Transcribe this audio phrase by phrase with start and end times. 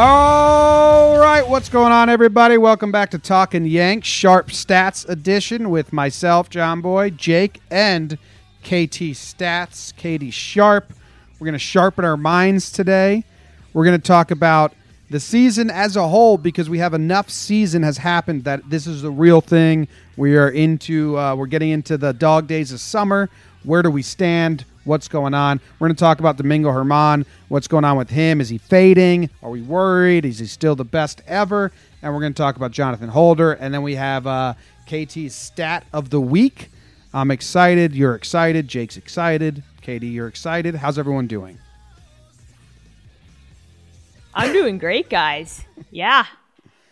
[0.00, 2.56] All right, what's going on, everybody?
[2.56, 8.12] Welcome back to Talking Yanks Sharp Stats Edition with myself, John Boy, Jake, and
[8.62, 10.92] KT Stats, Katie Sharp.
[11.40, 13.24] We're going to sharpen our minds today.
[13.72, 14.72] We're going to talk about
[15.10, 19.02] the season as a whole because we have enough season has happened that this is
[19.02, 19.88] the real thing.
[20.16, 23.30] We are into, uh, we're getting into the dog days of summer.
[23.64, 24.64] Where do we stand?
[24.88, 25.60] What's going on?
[25.78, 27.26] We're going to talk about Domingo Germán.
[27.48, 28.40] What's going on with him?
[28.40, 29.28] Is he fading?
[29.42, 30.24] Are we worried?
[30.24, 31.70] Is he still the best ever?
[32.00, 33.52] And we're going to talk about Jonathan Holder.
[33.52, 34.54] And then we have uh,
[34.86, 36.70] KT's stat of the week.
[37.12, 37.94] I'm excited.
[37.94, 38.66] You're excited.
[38.66, 39.62] Jake's excited.
[39.82, 40.74] Katie, you're excited.
[40.76, 41.58] How's everyone doing?
[44.32, 45.66] I'm doing great, guys.
[45.90, 46.24] Yeah.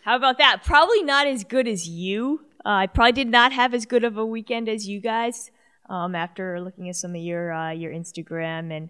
[0.03, 0.61] How about that?
[0.63, 2.41] Probably not as good as you.
[2.63, 5.49] Uh, I probably did not have as good of a weekend as you guys.
[5.89, 8.89] Um, after looking at some of your uh, your Instagram and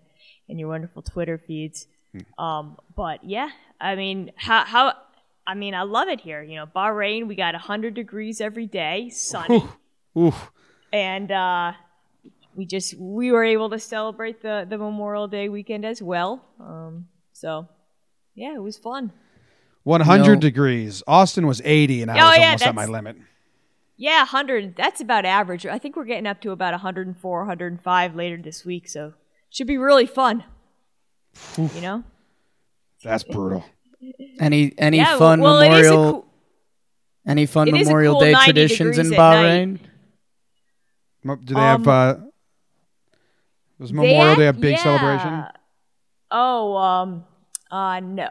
[0.50, 1.88] and your wonderful Twitter feeds.
[2.40, 4.94] Um, but yeah, I mean, how how
[5.46, 6.42] I mean, I love it here.
[6.42, 9.64] You know, Bahrain, we got 100 degrees every day, sunny,
[10.18, 10.52] Oof.
[10.92, 11.74] and uh,
[12.56, 16.44] we just we were able to celebrate the the Memorial Day weekend as well.
[16.60, 17.68] Um, so
[18.34, 19.12] yeah, it was fun.
[19.84, 20.36] 100 No.
[20.36, 21.02] degrees.
[21.08, 23.16] Austin was 80, and I Oh, was yeah, almost at my limit.
[23.98, 24.76] Yeah, 100.
[24.76, 25.66] That's about average.
[25.66, 29.14] I think we're getting up to about 104, 105 later this week, so
[29.50, 30.44] should be really fun.
[31.58, 32.04] You know?
[33.04, 33.66] That's brutal.
[34.40, 36.26] Any any yeah, fun well, it is a Memorial cool,
[37.26, 39.80] any fun it is a Memorial cool Day traditions in degrees night.
[41.26, 41.40] Bahrain?
[41.46, 42.26] Do they have, Um, uh,
[43.80, 44.84] was They Memorial Day a big yeah.
[44.84, 45.46] celebration?
[46.30, 47.26] Oh, um,
[47.72, 48.30] uh, no.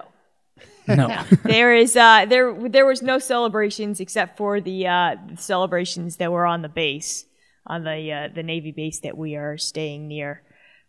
[0.88, 1.24] No.
[1.44, 6.46] there is uh there there was no celebrations except for the uh celebrations that were
[6.46, 7.24] on the base
[7.66, 10.42] on the uh, the navy base that we are staying near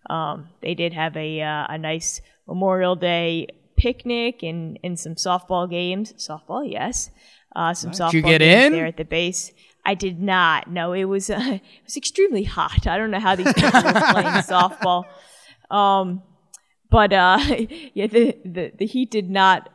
[0.10, 5.70] um they did have a uh, a nice memorial day picnic and and some softball
[5.70, 7.10] games softball yes
[7.56, 8.72] uh some softball you get games in?
[8.74, 9.52] there at the base
[9.88, 10.70] I did not.
[10.70, 12.86] No, it was uh, it was extremely hot.
[12.86, 15.06] I don't know how these people were playing softball.
[15.72, 16.22] Um,
[16.92, 17.40] but uh,
[17.94, 19.70] yeah, the, the the heat did not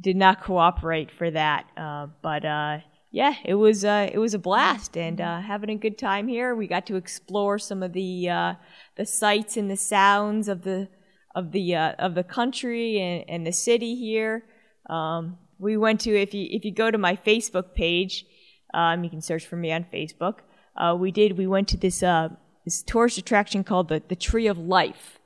[0.00, 1.66] did not cooperate for that.
[1.76, 2.78] Uh, but uh,
[3.10, 6.54] yeah, it was uh, it was a blast and uh, having a good time here.
[6.54, 8.54] We got to explore some of the uh,
[8.96, 10.88] the sights and the sounds of the
[11.34, 14.44] of the uh, of the country and, and the city here.
[14.90, 18.26] Um, we went to if you if you go to my Facebook page,
[18.74, 20.40] um, you can search for me on Facebook.
[20.76, 22.28] Uh, we did we went to this uh,
[22.64, 25.20] this tourist attraction called the the Tree of Life,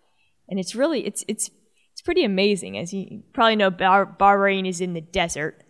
[0.49, 1.51] and it's really it's it's
[2.01, 2.79] it's pretty amazing.
[2.79, 5.63] As you probably know, Bah- Bahrain is in the desert,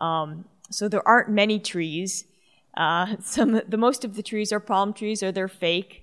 [0.00, 2.24] um, so there aren't many trees.
[2.76, 6.02] Uh, some the most of the trees are palm trees, or they're fake.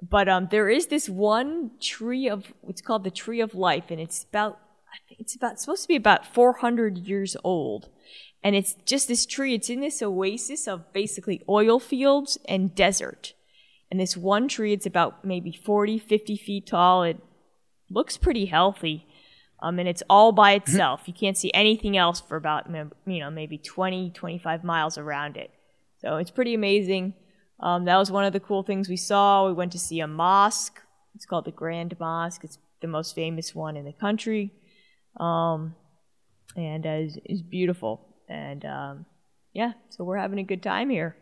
[0.00, 4.00] But um, there is this one tree of it's called the Tree of Life, and
[4.00, 4.60] it's about
[5.10, 7.90] it's about supposed to be about 400 years old,
[8.42, 9.52] and it's just this tree.
[9.52, 13.34] It's in this oasis of basically oil fields and desert,
[13.90, 14.72] and this one tree.
[14.72, 17.02] It's about maybe 40, 50 feet tall.
[17.02, 17.18] It
[17.90, 19.06] looks pretty healthy.
[19.60, 21.02] Um, and it's all by itself.
[21.06, 25.50] You can't see anything else for about, you know, maybe 20, 25 miles around it.
[25.98, 27.14] So it's pretty amazing.
[27.60, 29.46] Um, that was one of the cool things we saw.
[29.46, 30.78] We went to see a mosque.
[31.14, 32.44] It's called the Grand Mosque.
[32.44, 34.52] It's the most famous one in the country.
[35.18, 35.74] Um,
[36.54, 38.14] and uh, it's, it's beautiful.
[38.28, 39.06] And um,
[39.54, 41.16] yeah, so we're having a good time here.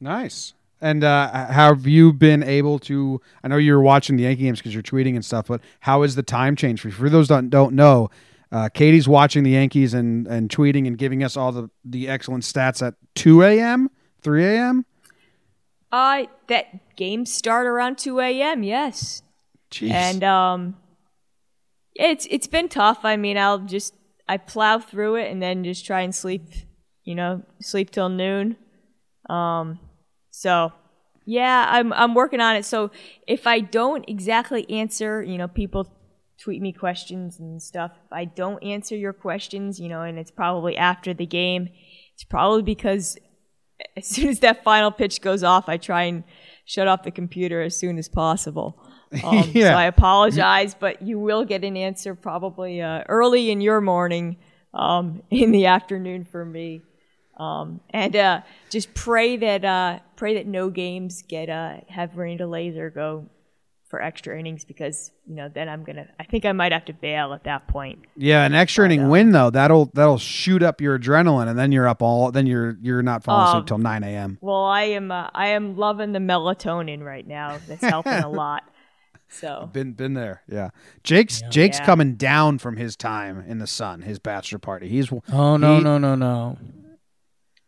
[0.00, 0.54] Nice.
[0.80, 3.20] And uh, have you been able to?
[3.42, 6.14] I know you're watching the Yankee games because you're tweeting and stuff, but how is
[6.14, 6.94] the time change for you?
[6.94, 8.10] For those that don't know,
[8.52, 12.44] uh, Katie's watching the Yankees and, and tweeting and giving us all the, the excellent
[12.44, 13.88] stats at 2 a.m.,
[14.22, 14.84] 3 a.m.
[15.90, 19.22] Uh, that games start around 2 a.m., yes.
[19.74, 19.90] Jeez.
[19.90, 20.76] and um
[21.96, 23.92] it's it's been tough i mean i'll just
[24.28, 26.42] i plow through it and then just try and sleep
[27.02, 28.56] you know sleep till noon
[29.28, 29.80] um
[30.34, 30.72] so
[31.24, 32.90] yeah i'm i'm working on it so
[33.26, 35.86] if i don't exactly answer you know people
[36.38, 40.30] tweet me questions and stuff if i don't answer your questions you know and it's
[40.30, 41.68] probably after the game
[42.12, 43.16] it's probably because
[43.96, 46.24] as soon as that final pitch goes off i try and
[46.64, 48.78] shut off the computer as soon as possible
[49.22, 49.70] um, Yeah.
[49.70, 54.38] So I apologize, but you will get an answer probably uh, early in your morning,
[54.72, 56.82] um, in the afternoon for me.
[57.36, 58.40] Um, and uh,
[58.70, 63.26] just pray that uh, pray that no games get uh, have rain delays or go
[63.88, 66.92] for extra innings because you know then I'm gonna I think I might have to
[66.92, 68.00] bail at that point.
[68.16, 71.86] yeah, an extra inning win though that'll that'll shoot up your adrenaline, and then you're
[71.88, 72.30] up all.
[72.32, 74.38] Then you're you're not falling asleep Um, till 9 a.m.
[74.40, 77.58] Well, I am uh, I am loving the melatonin right now.
[77.68, 78.62] That's helping a lot.
[79.28, 80.70] So Been been there, yeah.
[81.02, 81.86] Jake's Jake's Yeah.
[81.86, 84.88] coming down from his time in the sun, his bachelor party.
[84.88, 86.56] He's Oh no He- no no no!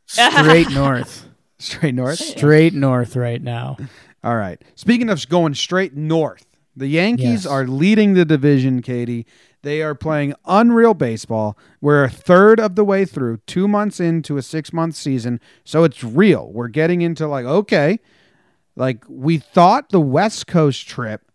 [0.17, 2.19] Straight north, straight north.
[2.19, 3.77] straight north right now.
[4.23, 4.63] All right.
[4.75, 7.47] Speaking of going straight north, the Yankees Yes.
[7.47, 9.27] are leading the division, Katie.
[9.63, 11.59] They are playing unreal baseball.
[11.81, 15.41] We're a third of the way through, two months into a six month season.
[15.65, 16.51] So it's real.
[16.53, 17.99] We're getting into like, okay,
[18.77, 21.33] like we thought the West Coast trip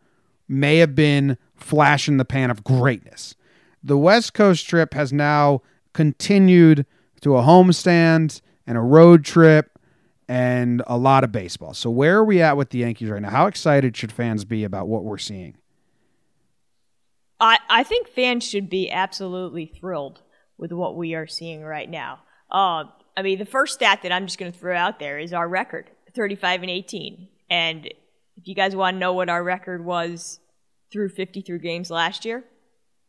[0.48, 3.36] may have been flash in the pan of greatness.
[3.84, 5.62] The West Coast trip has now
[5.94, 6.86] continued
[7.22, 9.80] to a homestand and a road trip
[10.28, 11.74] and a lot of baseball.
[11.74, 13.30] So where are we at with the Yankees right now?
[13.30, 15.56] How excited should fans be about what we're seeing?
[17.40, 20.22] I, I think fans should be absolutely thrilled
[20.58, 22.20] with what we are seeing right now.
[22.52, 22.86] Uh,
[23.18, 25.48] I mean, the first stat that I'm just going to throw out there is our
[25.48, 27.28] record 35 and 18.
[27.50, 30.40] And if you guys want to know what our record was
[30.92, 32.44] through 53 games last year,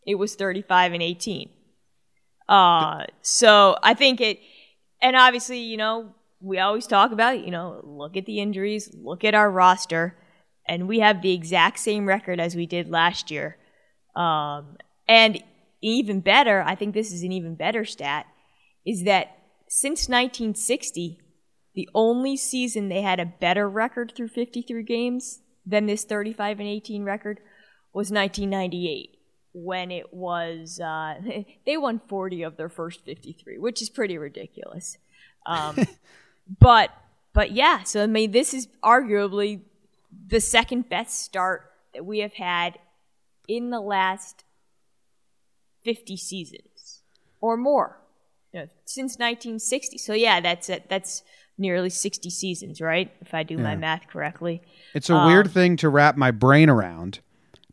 [0.07, 1.51] it was 35 and 18.
[2.49, 4.41] Uh, so I think it,
[5.03, 9.25] and obviously, you know, we always talk about, you know, look at the injuries, look
[9.25, 10.17] at our roster,
[10.67, 13.57] and we have the exact same record as we did last year.
[14.15, 14.77] Um,
[15.09, 15.43] and
[15.81, 18.27] even better, I think this is an even better stat,
[18.87, 19.39] is that
[19.69, 21.19] since 1960,
[21.75, 26.69] the only season they had a better record through 53 games than this 35 and
[26.69, 27.39] 18 record
[27.93, 29.19] was 1998
[29.53, 31.15] when it was uh,
[31.67, 34.99] they won 40 of their first 53 which is pretty ridiculous.
[35.47, 35.77] Um,
[36.59, 36.91] but
[37.33, 39.61] but yeah so i mean this is arguably
[40.27, 42.79] the second best start that we have had
[43.49, 44.45] in the last
[45.85, 47.03] 50 seasons
[47.41, 47.99] or more
[48.53, 51.23] you know, since 1960 so yeah that's it that's
[51.59, 53.13] nearly 60 seasons right?
[53.21, 54.63] If i do my math correctly.
[54.95, 57.21] It's a weird thing to wrap my brain around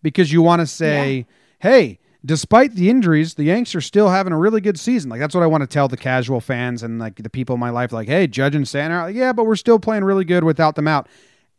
[0.01, 1.25] because you want to say,
[1.59, 5.09] hey, despite the injuries, the Yanks are still having a really good season.
[5.09, 7.59] Like that's what I want to tell the casual fans and like the people in
[7.59, 10.25] my life, like, hey, Judge and Stanton, are like, yeah, but we're still playing really
[10.25, 11.07] good without them out.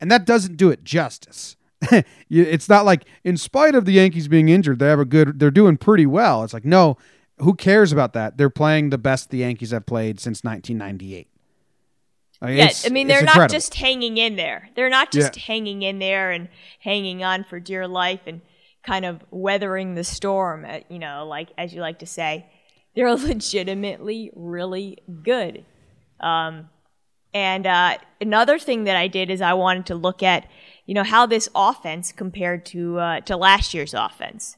[0.01, 1.57] And that doesn't do it justice.
[2.29, 5.51] It's not like in spite of the Yankees being injured, they have a good they're
[5.51, 6.45] doing pretty well.
[6.45, 6.97] It's like, no,
[7.39, 8.37] who cares about that?
[8.37, 11.27] They're playing the best the Yankees have played since 1998.
[12.43, 13.53] Like, Yeah, I mean they're not incredible.
[13.53, 14.69] just hanging in there.
[14.75, 15.43] They're not just Yeah.
[15.43, 16.49] hanging in there and
[16.81, 18.41] hanging on for dear life and
[18.85, 20.65] kind of weathering the storm.
[20.65, 22.47] uh, You know, like as you like to say,
[22.95, 25.65] they're legitimately really good.
[26.21, 26.69] Um,
[27.33, 30.49] and uh, another thing that I did is I wanted to look at,
[30.87, 34.57] you know, how this offense compared to uh, to last year's offense.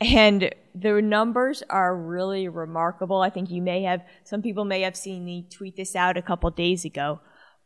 [0.00, 3.20] And the numbers are really remarkable.
[3.20, 6.22] I think you may have, some people may have seen me tweet this out a
[6.22, 7.20] couple days ago.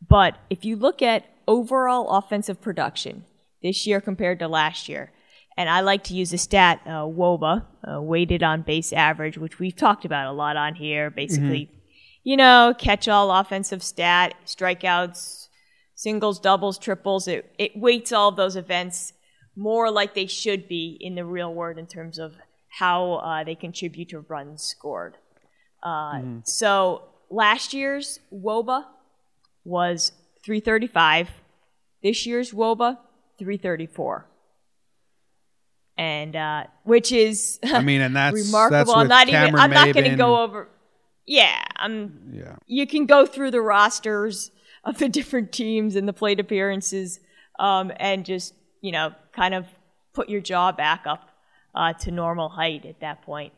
[0.07, 3.25] But if you look at overall offensive production
[3.63, 5.13] this year compared to last year,
[5.57, 9.59] and I like to use a stat, uh, WOBA, uh, weighted on base average, which
[9.59, 11.11] we've talked about a lot on here.
[11.11, 11.71] Basically,
[12.25, 15.49] you know, catch all offensive stat, strikeouts,
[15.95, 17.29] singles, doubles, triples.
[17.29, 19.13] It, it weights all of those events
[19.57, 22.35] more like they should be in the real world in terms of
[22.81, 25.17] how uh, they contribute to runs scored.
[25.83, 28.85] Uh, So last year's WOBA
[29.65, 30.11] was
[30.45, 31.31] 335.
[32.03, 32.99] This year's WOBA,
[33.39, 34.27] 334.
[35.97, 38.77] And uh, which is I mean, and that's remarkable.
[38.79, 39.55] That's I'm not even.
[39.55, 40.69] I'm not going to go over.
[41.27, 42.57] Yeah, I'm Yeah.
[42.67, 44.51] you can go through the rosters
[44.85, 47.21] of the different teams and the plate appearances
[47.59, 49.67] um, and just you know kind of
[50.13, 51.31] put your jaw back up
[51.75, 53.53] uh, to normal height at that point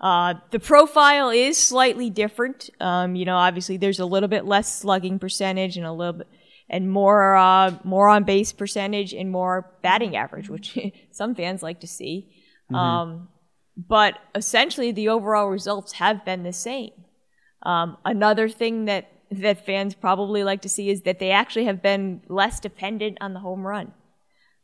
[0.00, 4.78] uh, the profile is slightly different um, you know obviously there's a little bit less
[4.78, 6.28] slugging percentage and a little bit
[6.68, 10.78] and more uh, more on base percentage and more batting average which
[11.10, 12.30] some fans like to see
[12.72, 13.28] um,
[13.76, 16.92] but essentially the overall results have been the same
[17.62, 21.82] um, another thing that that fans probably like to see is that they actually have
[21.82, 23.92] been less dependent on the home run.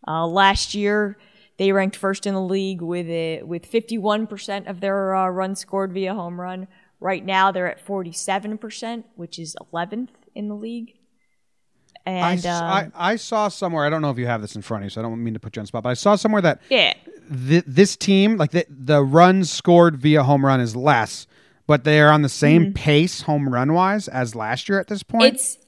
[0.07, 1.19] Uh, last year,
[1.59, 5.93] they ranked first in the league with a, with 51% of their uh, runs scored
[5.93, 6.69] via home run.
[7.01, 10.95] Right now, they're at 47%, which is 11th in the league.
[12.07, 13.85] I, And s- um, I- I saw somewhere.
[13.85, 15.35] I don't know if you have this in front of you, so I don't mean
[15.35, 15.83] to put you on the spot.
[15.85, 16.95] But I saw somewhere that yeah,
[17.47, 21.27] th- this team, like the the runs scored via home run, is less,
[21.67, 25.03] but they are on the same pace home run wise as last year at this
[25.03, 25.35] point.
[25.35, 25.59] It's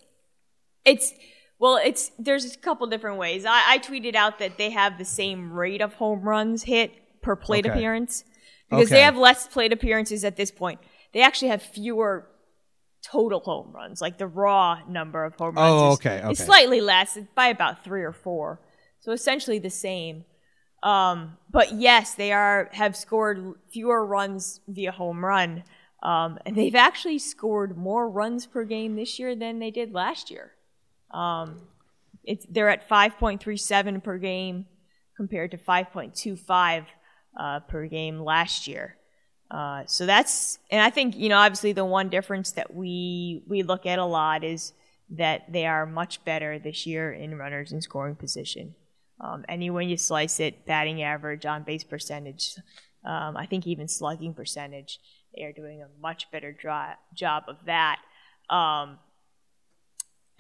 [0.85, 1.13] it's
[1.59, 3.45] well, it's there's a couple different ways.
[3.45, 7.37] I, I tweeted out that they have the same rate of home runs hit per
[7.37, 7.75] plate Okay.
[7.75, 8.25] appearance
[8.69, 8.97] because Okay.
[8.97, 10.81] they have less plate appearances at this point.
[11.13, 12.27] They actually have fewer
[13.03, 15.73] total home runs, like the raw number of home runs.
[15.73, 16.45] Oh, is- okay, is okay.
[16.45, 18.61] slightly less by about three or four.
[19.01, 20.25] so essentially the same.
[20.83, 25.65] Um, but yes, they are have scored fewer runs via home run,
[26.03, 30.31] um, and they've actually scored more runs per game this year than they did last
[30.31, 30.53] year.
[31.13, 31.63] Um,
[32.25, 34.67] it's they're at 5.37 per game
[35.17, 36.87] compared to 5.25
[37.39, 38.97] uh, per game last year.
[39.53, 43.63] Uh, so that's, and I think you know, obviously the one difference that we we
[43.63, 44.73] look at a lot is
[45.11, 48.75] that they are much better this year in runners in scoring position.
[49.21, 52.57] Um, and when you slice it, batting average, on base percentage,
[53.05, 54.99] um, I think even slugging percentage,
[55.37, 56.57] they are doing a much better
[57.15, 58.01] job of that.
[58.49, 58.99] Um,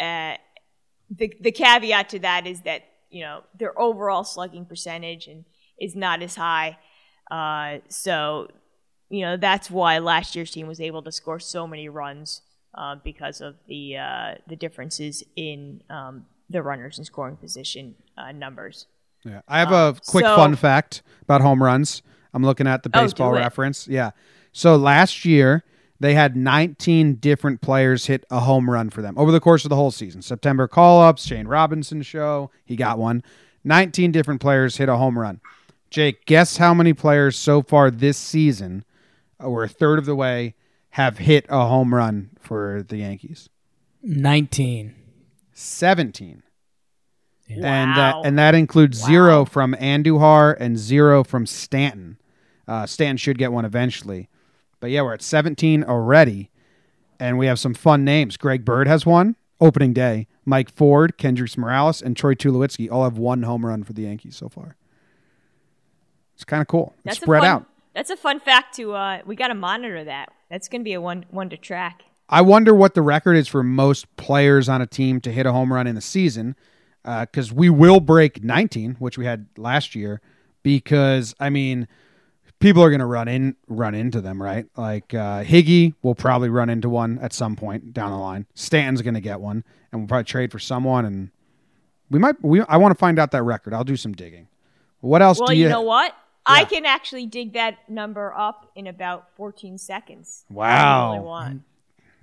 [0.00, 0.36] uh,
[1.10, 5.44] the the caveat to that is that you know their overall slugging percentage and
[5.78, 6.78] is not as high.
[7.30, 8.48] Uh, so
[9.12, 12.40] you know that's why last year's team was able to score so many runs
[12.74, 18.32] uh, because of the uh, the differences in um, the runners in scoring position uh,
[18.32, 18.86] numbers.
[19.24, 22.02] Yeah, I have a quick so- fun fact about home runs.
[22.34, 23.40] I'm looking at the Oh, baseball it.
[23.40, 23.86] reference.
[23.86, 24.12] Yeah.
[24.52, 25.64] So last year
[26.00, 29.68] they had 19 different players hit a home run for them over the course of
[29.68, 30.22] the whole season.
[30.22, 33.22] September call-ups, Shane Robinson show, he got one.
[33.64, 35.40] 19 different players hit a home run.
[35.90, 38.84] Jake, guess how many players so far this season,
[39.50, 40.54] we're a third of the way,
[40.90, 43.48] have hit a home run for the Yankees?
[44.02, 44.94] 19.
[45.52, 46.42] 17.
[47.48, 52.18] and that and that includes zero from Andujar and zero from Stanton.
[52.66, 54.28] Uh, Stanton should get one eventually,
[54.80, 56.50] but yeah, we're at 17 already,
[57.20, 58.36] and we have some fun names.
[58.36, 60.26] Greg Bird has one opening day.
[60.44, 64.36] Mike Ford, Kendrys Morales, and Troy Tulowitzki all have one home run for the Yankees
[64.36, 64.76] so far.
[66.34, 66.94] It's kind of cool.
[66.96, 67.66] It's That's a spread fun, out.
[67.94, 68.92] That's a fun fact to.
[68.94, 70.30] Uh, we got to monitor that.
[70.50, 72.02] That's going to be a one one to track.
[72.28, 75.52] I wonder what the record is for most players on a team to hit a
[75.52, 76.56] home run in a season,
[77.04, 80.20] because we will break 19, which we had last year.
[80.62, 81.88] Because I mean,
[82.60, 84.66] people are going to run in, run into them, right?
[84.76, 88.46] Like uh, Higgy will probably run into one at some point down the line.
[88.54, 91.04] Stanton's going to get one, and we'll probably trade for someone.
[91.04, 91.30] And
[92.10, 92.36] we might.
[92.42, 93.74] We I want to find out that record.
[93.74, 94.48] I'll do some digging.
[95.00, 95.68] What else Well, do you you?
[95.68, 96.14] know what?
[96.44, 100.44] I can actually dig that number up in about 14 seconds.
[100.48, 101.12] if you Wow.
[101.12, 101.62] really want.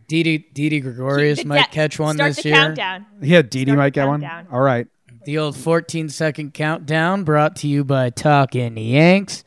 [0.07, 2.57] Didi, Didi Gregorius The might da- catch one Start this the year.
[2.57, 3.05] countdown.
[3.21, 4.21] Yeah, Didi Start might the get one.
[4.21, 4.53] countdown.
[4.53, 4.87] All right.
[5.25, 9.43] The old 14 second countdown brought to you by Talking Yanks.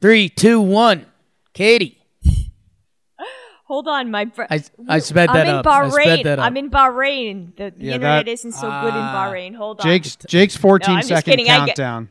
[0.00, 1.06] Three, two, one.
[1.54, 1.98] Katie.
[3.66, 5.66] Hold on, my br- I, I sped that I'm in up.
[5.66, 6.22] I sped Bahrain.
[6.24, 6.44] that up.
[6.46, 7.56] I'm in Bahrain.
[7.56, 9.26] The, the Yeah, internet that- isn't so good in Ah.
[9.28, 9.56] Bahrain.
[9.56, 9.86] Hold on.
[9.86, 11.46] Jake's Jake's 14 I'm just second kidding.
[11.50, 12.10] I get- countdown.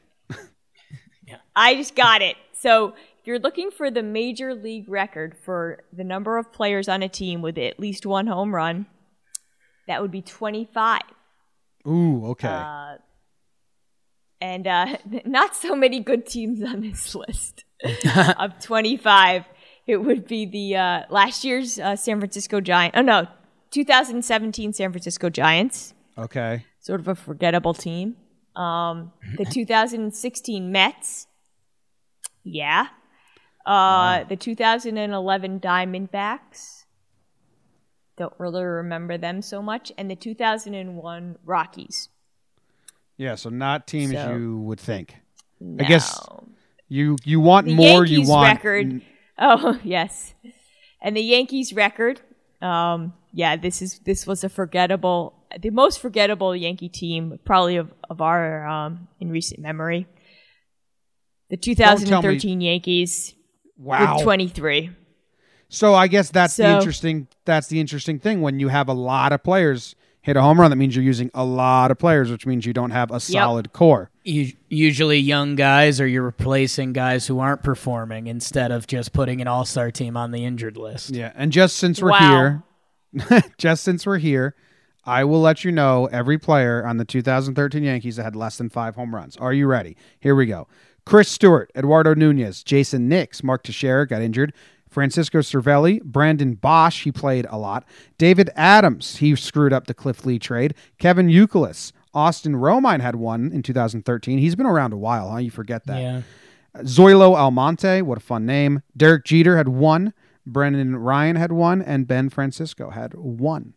[1.55, 2.35] I just got it.
[2.53, 7.03] So if you're looking for the major league record for the number of players on
[7.03, 8.85] a team with at least one home run,
[9.87, 11.01] that would be 25.
[11.87, 12.47] Ooh, okay.
[12.47, 12.97] Uh,
[14.41, 17.63] and uh, not so many good teams on this list
[18.39, 19.45] of 25.
[19.87, 22.97] It would be the uh, last year's uh, San Francisco Giants.
[22.97, 23.27] Oh no,
[23.71, 26.65] 2017 San Francisco Giants, okay.
[26.79, 28.15] sort of a forgettable team.
[28.55, 31.27] Um, the 2016 Mets,
[32.45, 32.87] yeah.
[33.65, 36.85] Uh, The 2011 Diamondbacks,
[38.17, 42.09] don't really remember them so much, and the 2001 Rockies.
[43.17, 45.15] Yeah, so not teams So- you would think.
[45.59, 45.83] No.
[45.83, 46.19] I guess
[46.89, 48.05] you you want the more.
[48.05, 49.01] Yankees you want record.
[49.39, 50.33] Oh yes,
[51.01, 52.21] and the Yankees record.
[52.61, 57.93] Um, yeah, this is this was a forgettable, the most forgettable Yankee team probably of
[58.09, 60.07] of our um, in recent memory.
[61.55, 63.33] The 2013 Yankees
[63.77, 64.15] Wow.
[64.15, 64.89] with 23.
[65.69, 67.27] So I guess that's the interesting.
[67.45, 70.69] That's the interesting thing when you have a lot of players hit a home run.
[70.69, 73.71] That means you're using a lot of players, which means you don't have a solid
[73.73, 74.11] core.
[74.25, 79.39] U- usually young guys or you're replacing guys who aren't performing instead of just putting
[79.39, 81.11] an all-star team on the injured list.
[81.11, 82.63] Yeah, and just since we're Wow.
[83.13, 84.55] here, just since we're here,
[85.05, 88.69] I will let you know every player on the 2013 Yankees that had less than
[88.69, 89.37] five home runs.
[89.37, 89.95] Are you ready?
[90.19, 90.67] Here we go.
[91.05, 94.53] Chris Stewart, Eduardo Nunez, Jayson Nix, Mark Teixeira got injured.
[94.89, 97.85] Francisco Cervelli, Brennan Boesch, he played a lot.
[98.17, 100.73] David Adams, he screwed up the Cliff Lee trade.
[100.99, 104.39] Kevin Youkilis, Austin Romine had one in 2013.
[104.39, 105.37] He's been around a while, huh?
[105.37, 106.01] You forget that.
[106.01, 106.21] Yeah.
[106.77, 108.81] Zoilo Almonte, what a fun name.
[108.95, 110.13] Derek Jeter had one.
[110.45, 113.73] Brendan Ryan had one, and Ben Francisco had one.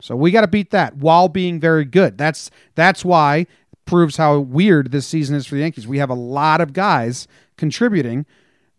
[0.00, 2.16] So we got to beat that while being very good.
[2.16, 3.46] That's that's why
[3.88, 5.86] proves how weird this season is for the Yankees.
[5.86, 7.26] We have a lot of guys
[7.56, 8.26] contributing,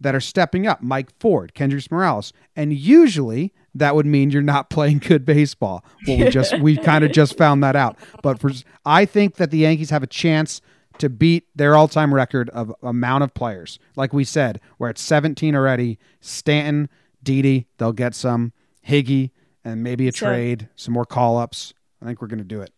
[0.01, 0.81] that are stepping up.
[0.81, 5.83] Mike Ford, Kendrys Morales, and usually that would mean you're not playing good baseball.
[6.07, 7.97] Well, we just we kind of just found that out.
[8.23, 8.51] But for
[8.85, 10.61] I think that the Yankees have a chance
[10.99, 13.79] to beat their all-time record of amount of players.
[13.95, 15.97] Like we said, we're at 17 already.
[16.19, 16.89] Stanton,
[17.23, 18.53] Didi, they'll get some.
[18.87, 19.31] Higgy,
[19.63, 21.73] and maybe a So- trade, some more call-ups.
[22.01, 22.71] I think we're going to do it.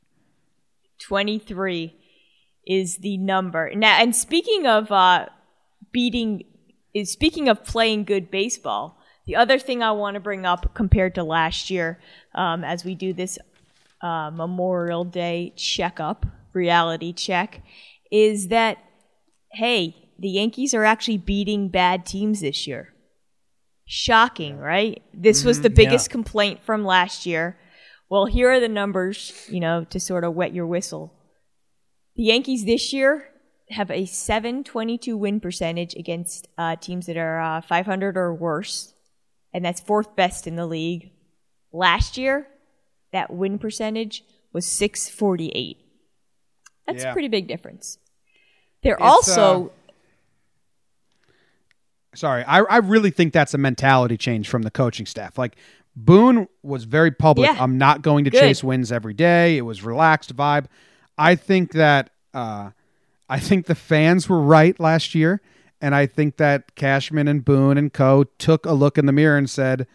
[1.00, 1.96] 23
[2.66, 3.72] is the number.
[3.76, 5.28] Now, and speaking of uh,
[5.92, 6.44] beating,
[6.94, 8.98] is speaking of playing good baseball.
[9.26, 12.00] The other thing I want to bring up compared to last year,
[12.34, 13.38] um, as we do this
[14.02, 17.62] uh, Memorial Day checkup, reality check,
[18.12, 18.78] is that
[19.54, 22.94] hey, the Yankees are actually beating bad teams this year.
[23.86, 25.02] Shocking, right?
[25.14, 27.58] This was the biggest complaint from last year.
[28.10, 31.14] Well, here are the numbers, you know, to sort of wet your whistle.
[32.16, 33.28] The Yankees this year
[33.70, 38.94] have a 722 win percentage against uh, teams that are uh, 500 or worse,
[39.54, 41.12] and that's fourth best in the league.
[41.72, 42.48] Last year,
[43.14, 45.78] that win percentage was 648.
[46.86, 47.10] That's Yeah.
[47.12, 47.98] a pretty big difference.
[48.84, 49.72] They're It's, also
[52.14, 55.38] Sorry, I, I really think that's a mentality change from the coaching staff.
[55.38, 55.56] Like
[55.96, 57.50] Boone was very public.
[57.50, 57.56] Yeah.
[57.58, 58.40] I'm not going to Good.
[58.42, 59.56] chase wins every day.
[59.58, 60.66] It was relaxed vibe.
[61.22, 62.72] I think that uh,
[63.30, 65.40] I think the fans were right last year,
[65.80, 68.24] and I think that Cashman and Boone and Co.
[68.40, 69.86] took a look in the mirror and said,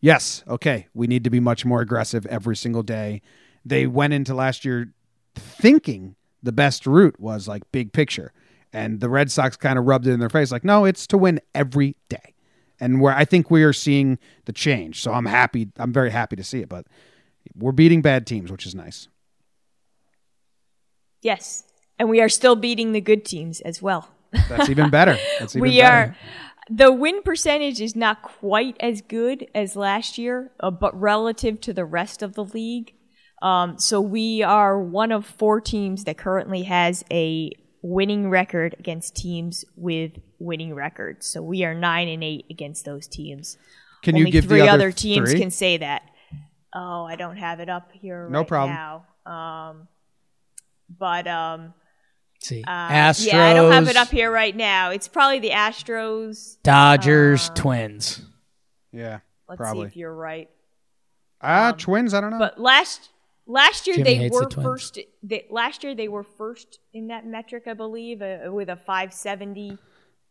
[0.00, 3.20] "Yes, okay, we need to be much more aggressive every single day."
[3.62, 4.94] They went into last year
[5.34, 8.32] thinking the best route was like big picture.
[8.72, 11.18] And the Red Sox kind of rubbed it in their face like, no, it's to
[11.18, 12.34] win every day.
[12.78, 15.02] And where I think we are seeing the change.
[15.02, 15.68] So I'm happy.
[15.76, 16.68] I'm very happy to see it.
[16.68, 16.86] But
[17.54, 19.08] we're beating bad teams, which is nice.
[21.22, 21.64] Yes,
[21.98, 24.08] and we are still beating the good teams as well.
[24.48, 25.18] That's even better.
[25.38, 25.96] That's even we better.
[25.96, 26.16] are
[26.70, 31.72] the win percentage is not quite as good as last year, uh, but relative to
[31.72, 32.94] the rest of the league.
[33.42, 37.50] Um, so we are one of four teams that currently has a
[37.82, 41.26] winning record against teams with winning records.
[41.26, 43.58] So we are nine and eight against those teams.
[44.02, 45.40] Can Only you give three the other, other teams three?
[45.40, 46.02] can say that.
[46.74, 48.28] Oh, I don't have it up here.
[48.30, 48.76] No right problem.
[48.76, 49.06] Now.
[49.26, 49.88] Um,
[50.98, 51.74] but um,
[52.40, 54.90] see, uh, Astros, yeah, I don't have it up here right now.
[54.90, 56.56] It's probably the Astros.
[56.62, 58.22] Dodgers, Uh, Twins.
[58.92, 59.84] Yeah, Let's probably.
[59.86, 60.48] see if you're right.
[61.40, 62.12] Ah, Twins.
[62.14, 62.38] I don't know.
[62.38, 63.10] But last
[63.46, 64.98] last year Jimmy they hates the were first.
[65.22, 69.78] They, last year they were first in that metric, I believe, uh, with a 570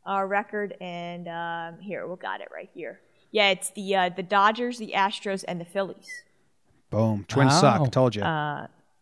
[0.07, 0.75] uh, record.
[0.81, 2.99] And um, here we got it right here.
[3.31, 6.07] Yeah, it's the uh, the Dodgers, the Astros, and the Phillies.
[6.89, 7.25] Boom.
[7.27, 7.77] Twins Wow.
[7.83, 7.91] suck.
[7.91, 8.21] Told you.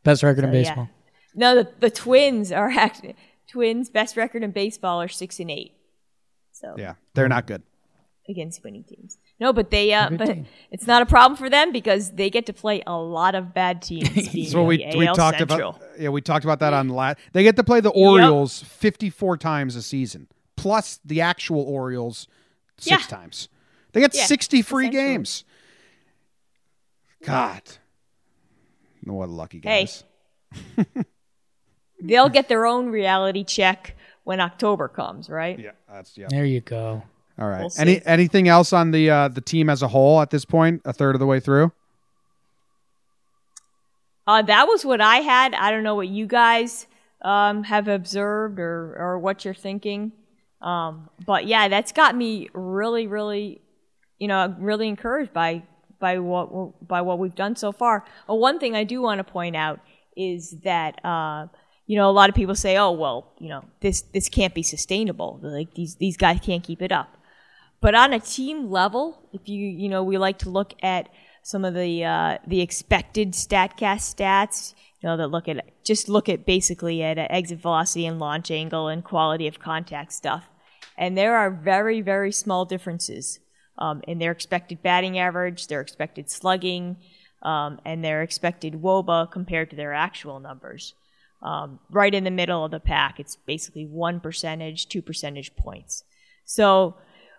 [0.03, 0.87] Best record in baseball.
[0.89, 0.96] yeah.
[1.37, 1.55] Baseball.
[1.55, 3.15] No, the, the Twins are actually
[3.49, 5.73] Twins best record in baseball are six and eight.
[6.51, 7.61] So yeah, they're not good.
[8.27, 9.17] against winning teams.
[9.39, 10.45] No, but they uh, but team.
[10.71, 13.81] it's not a problem for them because they get to play a lot of bad
[13.83, 14.09] teams.
[14.33, 15.69] being So we, the we talked Central.
[15.77, 17.19] about yeah we talked about that on last.
[17.33, 22.27] They get to play the Orioles 54 times a season, plus the actual Orioles
[22.79, 23.07] six Yeah.
[23.17, 23.47] times.
[23.93, 25.03] They get Yeah, 60 free essentially.
[25.13, 25.43] games.
[27.23, 27.61] God,
[29.03, 29.87] what a lucky Hey.
[31.99, 32.07] guys.
[32.09, 35.57] They'll get their own reality check when October comes, right?
[35.57, 36.27] Yeah, that's yeah.
[36.29, 37.03] There you go.
[37.39, 37.61] All right.
[37.61, 37.81] We'll see.
[37.81, 40.81] Any anything else on the uh, the team as a whole at this point?
[40.85, 41.71] A third of the way through.
[44.25, 45.53] Uh, that was what I had.
[45.53, 46.87] I don't know what you guys
[47.21, 50.11] um, have observed or, or what you're thinking.
[50.61, 53.61] Um, but yeah, that's got me really, really,
[54.19, 55.63] you know, really encouraged by
[55.99, 58.03] by what by what we've done so far.
[58.29, 59.79] Uh, one thing I do want to point out
[60.15, 61.47] is that uh,
[61.87, 64.63] you know a lot of people say, "Oh, well, you know, this this can't be
[64.63, 65.39] sustainable.
[65.41, 67.17] Like these these guys can't keep it up."
[67.79, 71.09] But on a team level, if you you know, we like to look at
[71.41, 74.75] some of the uh, the expected Statcast stats.
[75.01, 78.51] You know, that look at just look at basically at uh, exit velocity and launch
[78.51, 80.49] angle and quality of contact stuff,
[80.97, 83.39] and there are very very small differences
[83.77, 86.97] um, in their expected batting average, their expected slugging,
[87.43, 90.95] um, and their expected WOBA compared to their actual numbers.
[91.41, 96.03] Um, right in the middle of the pack, it's basically one percentage, two percentage points.
[96.45, 96.95] So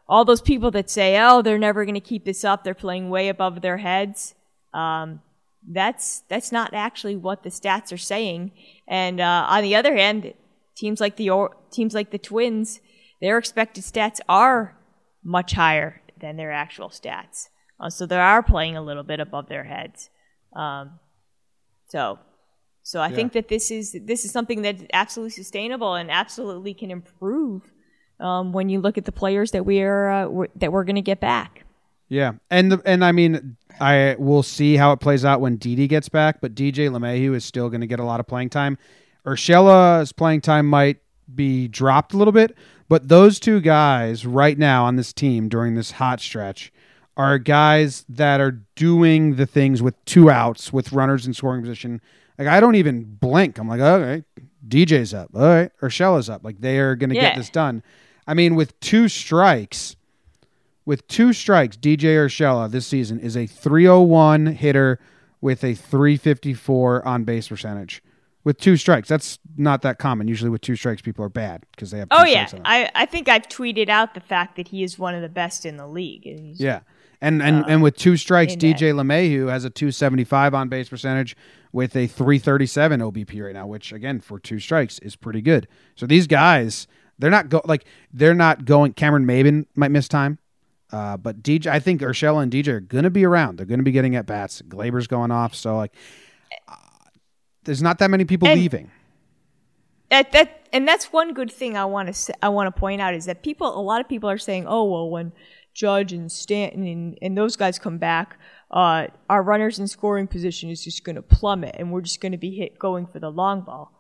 [0.08, 2.62] all those people that say, "Oh, they're never going to keep this up.
[2.62, 4.34] They're playing way above their heads."
[4.72, 5.20] Um,
[5.66, 8.52] that's that's not actually what the stats are saying.
[8.86, 10.32] And uh, on the other hand,
[10.76, 12.80] teams like the teams like the Twins,
[13.20, 14.78] their expected stats are
[15.24, 17.48] much higher than their actual stats.
[17.80, 20.10] Uh, so they are playing a little bit above their heads.
[20.54, 20.98] Um,
[21.88, 22.18] so,
[22.88, 26.90] so I think that this is this is something that's absolutely sustainable and absolutely can
[26.90, 27.70] improve
[28.18, 30.96] um, when you look at the players that we are uh, we're, that we're going
[30.96, 31.66] to get back.
[32.08, 35.86] Yeah, and the, and I mean, I will see how it plays out when Didi
[35.86, 38.78] gets back, but DJ LeMahieu is still going to get a lot of playing time.
[39.26, 40.96] Urshela's playing time might
[41.34, 42.56] be dropped a little bit,
[42.88, 46.72] but those two guys right now on this team during this hot stretch
[47.18, 52.00] are guys that are doing the things with two outs with runners in scoring position.
[52.38, 53.58] Like I don't even blink.
[53.58, 54.24] I'm like, okay,
[54.66, 55.30] DJ's up.
[55.34, 56.44] All right, Urshela's up.
[56.44, 57.30] Like they are going to Yeah.
[57.30, 57.82] get this done.
[58.26, 59.96] I mean, with two strikes,
[60.84, 64.98] with two strikes, DJ Urshela this season is a 301 hitter
[65.40, 68.02] with a 354 on base percentage.
[68.44, 70.26] With two strikes, that's not that common.
[70.28, 72.08] Usually, with two strikes, people are bad because they have.
[72.08, 72.66] Two Oh yeah, strikes on them.
[72.66, 75.66] I, I think I've tweeted out the fact that he is one of the best
[75.66, 76.22] in the league.
[76.24, 76.80] Yeah.
[77.20, 78.54] And and, uh, and with two strikes.
[78.54, 81.36] DJ LeMahieu has a 275 on base percentage
[81.72, 85.68] with a 337 OBP right now, which again for two strikes is pretty good.
[85.94, 86.86] So these guys,
[87.18, 88.92] they're not go like they're not going.
[88.94, 90.38] Cameron Maybin might miss time,
[90.92, 93.58] uh, but DJ, I think Urshela and DJ are going to be around.
[93.58, 94.62] They're going to be getting at bats.
[94.62, 95.94] Gleyber's going off, so like,
[96.68, 96.74] uh,
[97.64, 98.90] there's not that many people And- leaving.
[100.10, 103.14] that that and that's one good thing I want to I want to point out
[103.14, 105.32] is that people a lot of people are saying, oh well, when
[105.74, 108.38] Judge and Stanton and, and those guys come back,
[108.70, 112.32] uh, our runners in scoring position is just going to plummet, and we're just going
[112.32, 113.92] to be hit going for the long ball,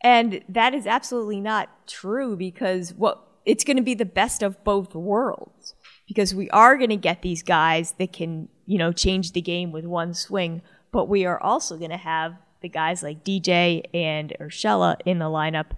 [0.00, 4.62] and that is absolutely not true because what it's going to be the best of
[4.64, 5.74] both worlds
[6.08, 9.72] because we are going to get these guys that can you know change the game
[9.72, 14.32] with one swing, but we are also going to have the guys like DJ and
[14.40, 15.72] Urshela in the lineup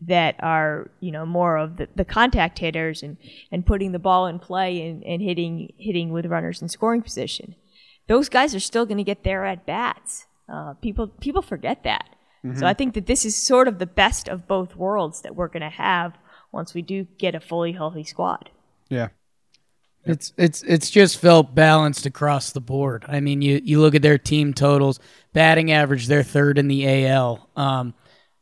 [0.00, 3.16] that are you know more of the, the contact hitters and,
[3.50, 7.54] and putting the ball in play and, and hitting hitting with runners in scoring position.
[8.06, 10.26] Those guys are still going to get their at bats.
[10.48, 12.08] Uh, people people forget that.
[12.58, 15.48] So I think that this is sort of the best of both worlds that we're
[15.48, 16.18] going to have
[16.52, 18.50] once we do get a fully healthy squad.
[18.90, 19.08] Yeah.
[20.04, 23.06] It's it's it's just felt balanced across the board.
[23.08, 25.00] I mean, you you look at their team totals,
[25.32, 27.48] batting average, they're third in the AL.
[27.56, 27.94] Um,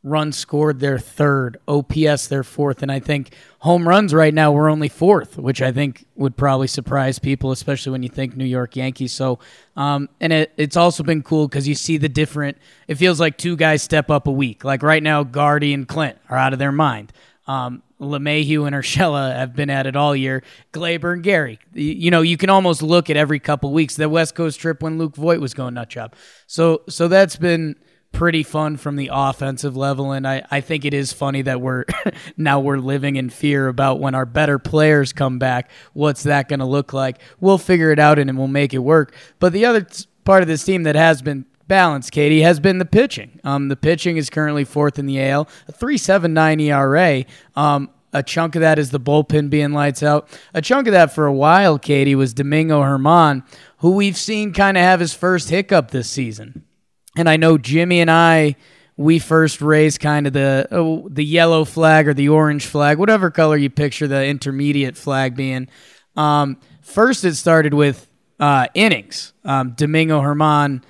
[0.03, 1.57] runs scored, they're third.
[1.67, 5.71] OPS, they're fourth, and I think home runs right now we're only fourth, which I
[5.71, 9.13] think would probably surprise people, especially when you think New York Yankees.
[9.13, 9.39] So,
[9.77, 12.57] um, and it, it's also been cool because you see the different.
[12.87, 14.63] It feels like two guys step up a week.
[14.63, 17.13] Like right now, Gardy and Clint are out of their mind.
[17.47, 20.43] Um, and Urshela have been at it all year.
[20.73, 21.59] Gleyber and Gary.
[21.73, 23.95] You, you know, you can almost look at every couple weeks.
[23.95, 26.13] The West Coast trip when Luke Voit was going nut job.
[26.47, 27.75] So so that's been
[28.13, 31.83] pretty fun from the offensive level and I, I think it is funny that we're
[32.37, 36.59] now we're living in fear about when our better players come back what's that going
[36.59, 39.85] to look like we'll figure it out and we'll make it work but the other
[40.23, 43.39] part of this team that has been balanced, Katie, has been the pitching.
[43.43, 47.25] Um, the pitching is currently fourth in the AL, a 3.79 ERA.
[47.55, 50.27] Um, a chunk of that is the bullpen being lights out.
[50.53, 53.43] A chunk of that for a while, Katie, was Domingo Germán,
[53.77, 56.63] who we've seen kind of have his first hiccup this season.
[57.15, 58.55] And I know Jimmy and I,
[58.97, 63.31] we first raised kind of the oh, the yellow flag or the orange flag, whatever
[63.31, 65.67] color you picture the intermediate flag being.
[66.15, 68.07] Um, first, it started with
[68.39, 69.33] uh, innings.
[69.43, 70.83] Um, Domingo Germán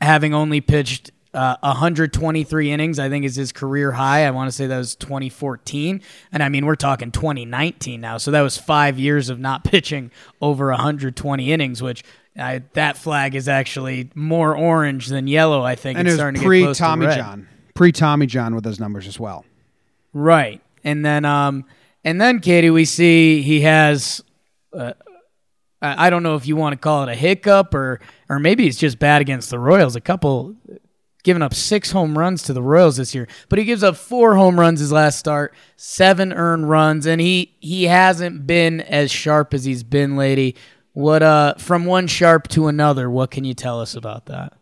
[0.00, 4.26] having only pitched uh, 123 innings, I think is his career high.
[4.26, 6.02] I want to say that was 2014.
[6.32, 8.18] And I mean, we're talking 2019 now.
[8.18, 12.02] So that was five years of not pitching over 120 innings, which
[12.40, 15.98] I, that flag is actually more orange than yellow, I think.
[15.98, 17.06] And it's it was starting to pre get close to Tommy.
[17.06, 17.48] John.
[17.74, 19.44] Pre Tommy John with those numbers as well.
[20.12, 20.60] Right.
[20.84, 21.64] And then um
[22.04, 24.22] and then Katie we see he has
[24.76, 24.92] uh,
[25.82, 28.76] I don't know if you want to call it a hiccup or or maybe he's
[28.76, 29.96] just bad against the Royals.
[29.96, 30.56] A couple
[31.22, 33.28] giving up 6 home runs to the Royals this year.
[33.50, 37.54] But he gives up 4 home runs his last start, 7 earned runs and he
[37.60, 40.56] he hasn't been as sharp as he's been lately.
[40.92, 44.54] What uh from one sharp to another, what can you tell us about that?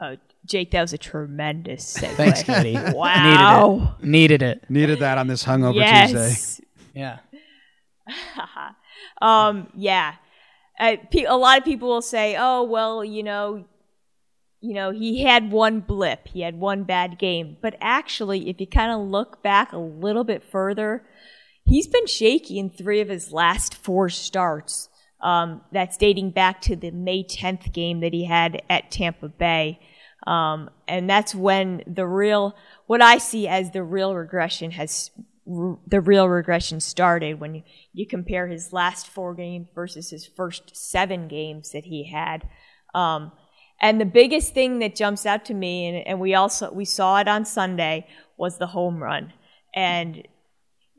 [0.00, 0.16] Oh,
[0.46, 2.14] Jake, that was a tremendous segue.
[2.14, 2.78] Thanks, Katie.
[2.94, 3.96] Wow.
[4.00, 4.06] Needed it.
[4.06, 4.70] Needed it.
[4.70, 6.64] Needed that on this hungover Tuesday.
[6.94, 7.18] Yeah.
[9.22, 10.14] Um, yeah.
[10.78, 13.64] Uh, pe- a lot of people will say, "Oh, well, you know,
[14.60, 18.66] you know, he had one blip, he had one bad game." But actually, if you
[18.66, 21.04] kind of look back a little bit further,
[21.64, 24.88] he's been shaky in three of his last four starts.
[25.22, 29.78] Um, that's dating back to the May 10th game that he had at Tampa Bay.
[30.26, 32.54] Um, and that's when the real,
[32.86, 35.10] what I see as the real regression has,
[35.46, 40.76] the real regression started when you, you compare his last four games versus his first
[40.76, 42.48] seven games that he had.
[42.94, 43.32] Um,
[43.80, 47.18] and the biggest thing that jumps out to me, and, and we also, we saw
[47.18, 49.32] it on Sunday, was the home run.
[49.74, 50.26] And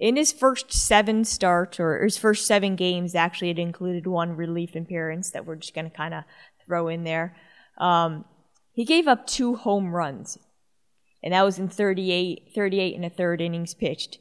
[0.02, 4.76] in his first seven starts or his first seven games, actually, it included one relief
[4.76, 6.24] appearance that we're just going to kind of
[6.66, 7.38] throw in there.
[7.78, 8.26] Um,
[8.74, 10.40] he gave up two home runs,
[11.22, 14.18] and that was in 38, 38 and a third innings pitched.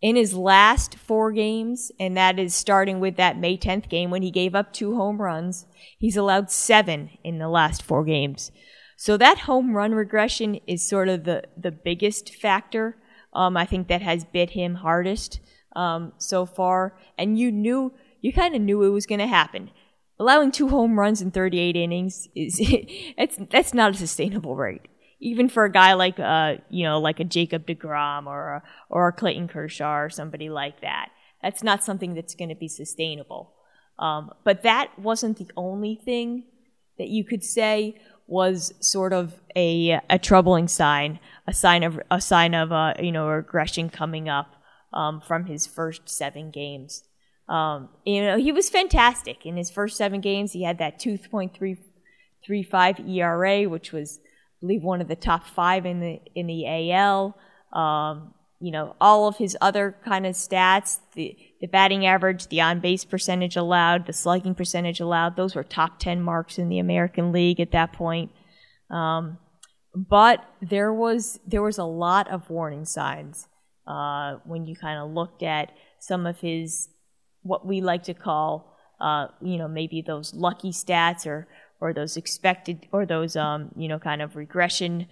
[0.00, 4.22] In his last four games, and that is starting with that May 10th game when
[4.22, 5.66] he gave up two home runs,
[5.98, 8.50] he's allowed seven in the last four games.
[8.96, 12.96] So that home run regression is sort of the, the biggest factor.
[13.34, 15.40] Um, I think that has bit him hardest
[15.74, 16.96] um, so far.
[17.18, 19.70] And you knew, you kind of knew it was going to happen.
[20.18, 22.60] Allowing two home runs in 38 innings is
[23.18, 24.82] that's that's not a sustainable rate,
[25.18, 29.08] even for a guy like uh you know like a Jacob Degrom or a, or
[29.08, 31.08] a Clayton Kershaw or somebody like that.
[31.42, 33.54] That's not something that's going to be sustainable.
[33.98, 36.44] Um, but that wasn't the only thing
[36.98, 42.20] that you could say was sort of a a troubling sign, a sign of a
[42.20, 44.54] sign of uh, you know regression coming up
[44.92, 47.04] um, from his first seven games.
[47.48, 50.52] Um, you know he was fantastic in his first seven games.
[50.52, 51.76] He had that two point three
[52.44, 56.46] three five ERA, which was I believe one of the top five in the in
[56.46, 57.36] the AL.
[57.72, 62.60] Um, you know all of his other kind of stats, the the batting average, the
[62.60, 66.78] on base percentage allowed, the slugging percentage allowed, those were top 10 marks in the
[66.78, 68.30] American League at that point.
[68.90, 69.38] Um,
[69.94, 73.48] but there was there was a lot of warning signs
[73.86, 76.90] uh, when you kind of looked at some of his
[77.44, 81.48] what we like to call uh, you know maybe those lucky stats or
[81.80, 85.06] or those expected or those um, you know kind of regression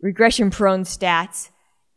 [0.00, 1.50] regression prone stats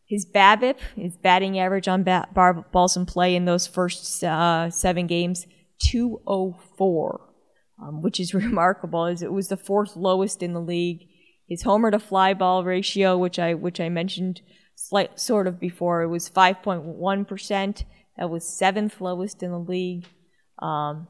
[0.07, 4.69] his BABIP, his batting average on ba- bar- balls in play in those first uh,
[4.69, 5.47] seven games,
[5.79, 7.21] 204,
[7.81, 9.05] um, which is remarkable.
[9.05, 11.07] As it was the fourth lowest in the league.
[11.47, 14.41] His homer to fly ball ratio, which I which I mentioned
[14.75, 17.85] slight sort of before, it was 5.1 percent.
[18.17, 20.07] That was seventh lowest in the league.
[20.59, 21.07] Um,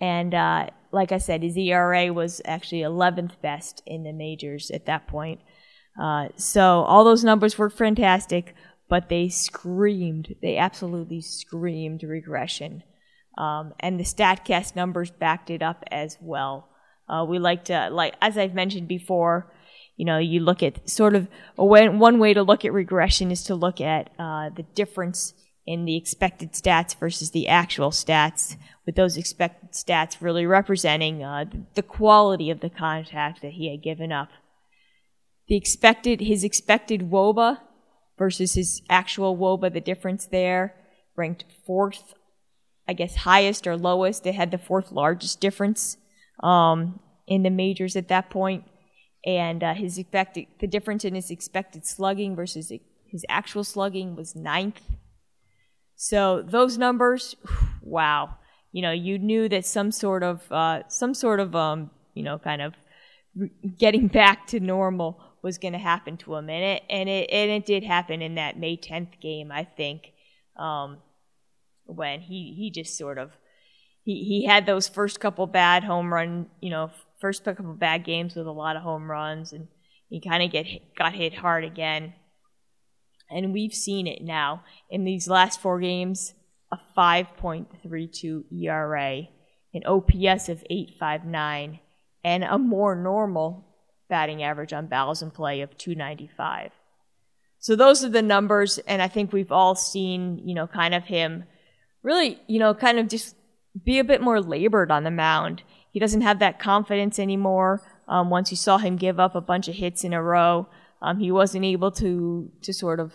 [0.00, 4.86] and uh, like I said, his ERA was actually 11th best in the majors at
[4.86, 5.40] that point.
[6.00, 8.54] Uh, so all those numbers were fantastic,
[8.88, 12.82] but they screamed, they absolutely screamed regression.
[13.38, 16.68] Um, and the StatCast numbers backed it up as well.
[17.08, 19.52] Uh, we like to, like as I've mentioned before,
[19.96, 23.44] you know, you look at sort of way, one way to look at regression is
[23.44, 25.34] to look at uh, the difference
[25.66, 31.44] in the expected stats versus the actual stats, with those expected stats really representing uh,
[31.74, 34.28] the quality of the contact that he had given up
[35.48, 37.58] the expected his expected woba
[38.18, 40.74] versus his actual woba the difference there
[41.16, 42.14] ranked fourth
[42.88, 44.26] i guess highest or lowest.
[44.26, 45.96] It had the fourth largest difference
[46.42, 48.64] um, in the majors at that point.
[49.26, 52.72] and uh, his expected the difference in his expected slugging versus
[53.06, 54.82] his actual slugging was ninth.
[55.96, 57.36] So those numbers
[57.82, 58.36] wow.
[58.72, 62.38] You know you knew that some sort of uh, some sort of um, you know
[62.38, 62.74] kind of
[63.78, 67.50] getting back to normal was going to happen to him, and it and it and
[67.50, 70.12] it did happen in that May 10th game, I think,
[70.56, 70.96] um,
[71.84, 73.30] when he he just sort of
[74.02, 78.34] he he had those first couple bad home run, you know, first couple bad games
[78.34, 79.68] with a lot of home runs, and
[80.08, 82.14] he kind of get got hit hard again,
[83.30, 84.64] and we've seen it now.
[84.88, 86.32] In these last four games,
[86.72, 89.28] a 5.32 ERA,
[89.74, 91.80] an OPS of 859,
[92.24, 93.73] and a more normal
[94.14, 96.70] batting average on balls in play of 295.
[97.58, 101.02] So those are the numbers, and I think we've all seen, you know, kind of
[101.02, 101.42] him
[102.04, 103.34] really, you know, kind of just
[103.82, 105.64] be a bit more labored on the mound.
[105.90, 107.82] He doesn't have that confidence anymore.
[108.06, 110.68] Um, once you saw him give up a bunch of hits in a row,
[111.02, 113.14] um, he wasn't able to to sort of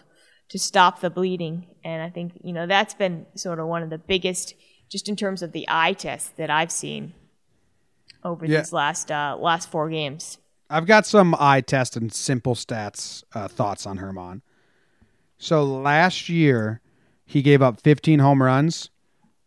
[0.50, 1.68] to stop the bleeding.
[1.86, 4.54] And I think you know that's been sort of one of the biggest,
[4.90, 7.14] just in terms of the eye test that I've seen
[8.24, 8.60] over yeah.
[8.60, 10.40] these last uh, last four games.
[10.70, 14.42] I've got some eye test and simple stats uh, thoughts on Germán.
[15.40, 16.82] So last year,
[17.26, 18.90] he gave up 15 home runs,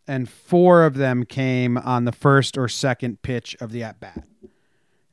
[0.05, 4.25] and four of them came on the first or second pitch of the at bat.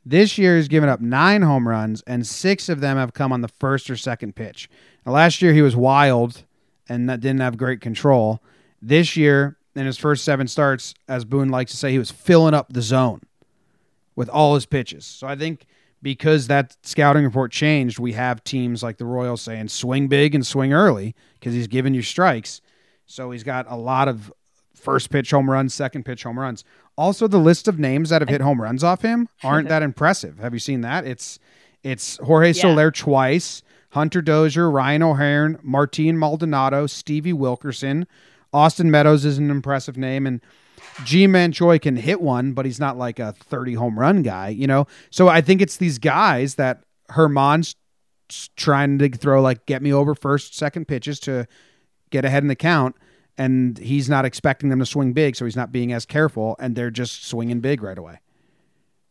[0.04, 3.42] This year, he's given up nine home runs, and six of them have come on
[3.42, 4.68] the first or second pitch.
[5.06, 6.44] Now, last year, he was wild
[6.88, 8.42] and didn't have great control.
[8.82, 12.54] This year, in his first seven starts, as Boone likes to say, he was filling
[12.54, 13.20] up the zone
[14.16, 15.04] with all his pitches.
[15.04, 15.66] So I think
[16.02, 20.46] because that scouting report changed, we have teams like the Royals saying swing big and
[20.46, 22.60] swing early because he's giving you strikes.
[23.06, 24.32] So he's got a lot of
[24.74, 26.64] first pitch home runs, second pitch home runs.
[26.96, 30.38] Also, the list of names that have hit home runs off him aren't that impressive.
[30.38, 31.06] Have you seen that?
[31.06, 31.38] It's
[31.82, 32.62] it's Jorge yeah.
[32.62, 38.06] Soler twice, Hunter Dozier, Ryan O'Hearn, Martin Maldonado, Stevie Wilkerson.
[38.52, 40.40] Austin Meadows is an impressive name, and
[41.04, 44.66] Ji-Man Choi can hit one, but he's not like a 30 home run guy, you
[44.66, 44.86] know?
[45.10, 47.74] So I think it's these guys that Germán's
[48.56, 51.46] trying to throw, like, get me over first, second pitches to
[52.10, 52.96] get ahead in the count.
[53.38, 56.76] And he's not expecting them to swing big, so he's not being as careful, and
[56.76, 58.20] they're just swinging big right away.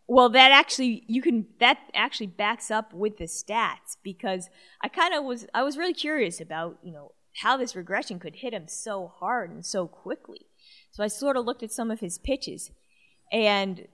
[0.08, 4.50] Well, that actually you can that actually backs up with the stats because
[4.82, 8.38] I kind of was I was really curious about you know how this regression could
[8.38, 10.49] hit him so hard and so quickly.
[10.92, 12.72] So I sort of looked at some of his pitches,
[13.32, 13.88] and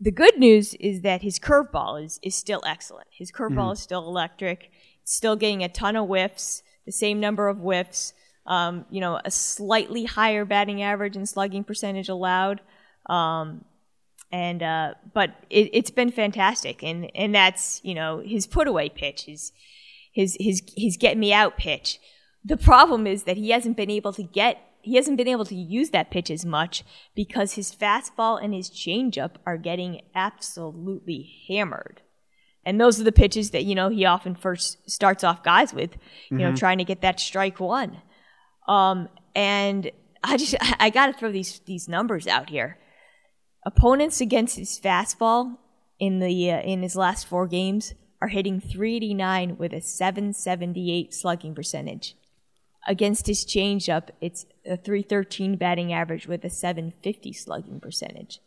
[0.00, 3.08] the good news is that his curveball is is still excellent.
[3.10, 3.72] His curveball mm-hmm.
[3.72, 4.70] is still electric.
[5.02, 8.12] It's still getting a ton of whiffs, the same number of whiffs.
[8.44, 12.60] Um, you know, a slightly higher batting average and slugging percentage allowed.
[13.06, 13.64] Um,
[14.32, 18.88] and uh, but it, has been fantastic, and and that's you know his put away
[18.88, 19.52] pitch, his
[20.10, 22.00] his his his get me out pitch.
[22.44, 25.54] The problem is that he hasn't been able to get he hasn't been able to
[25.54, 32.02] use that pitch as much because his fastball and his changeup are getting absolutely hammered.
[32.64, 35.92] And those are the pitches that you know he often first starts off guys with,
[36.30, 36.38] you mm-hmm.
[36.38, 38.02] know, trying to get that strike one.
[38.68, 39.90] Um, and
[40.22, 42.78] I just I got to throw these these numbers out here.
[43.64, 45.58] Opponents against his fastball
[45.98, 51.54] in the uh, in his last four games are hitting 389 with a 778 slugging
[51.54, 52.16] percentage.
[52.86, 58.40] Against his changeup, it's a 313 batting average with a 750 slugging percentage.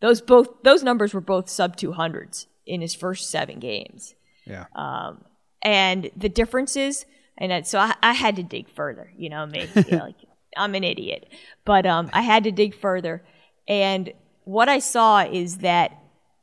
[0.00, 4.14] Those both those numbers were both sub 200s in his first seven games.
[4.44, 4.66] Yeah.
[4.74, 5.24] Um,
[5.62, 7.06] and the differences,
[7.38, 9.12] and so I, I, had to dig further.
[9.16, 10.16] You know me, you know, like
[10.56, 11.28] I'm an idiot,
[11.64, 13.22] but um, I had to dig further,
[13.68, 14.12] and
[14.44, 15.96] what I saw is that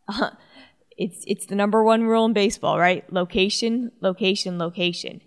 [0.08, 0.32] uh,
[0.98, 3.12] it's it's the number one rule in baseball, right?
[3.12, 5.22] Location, location, location.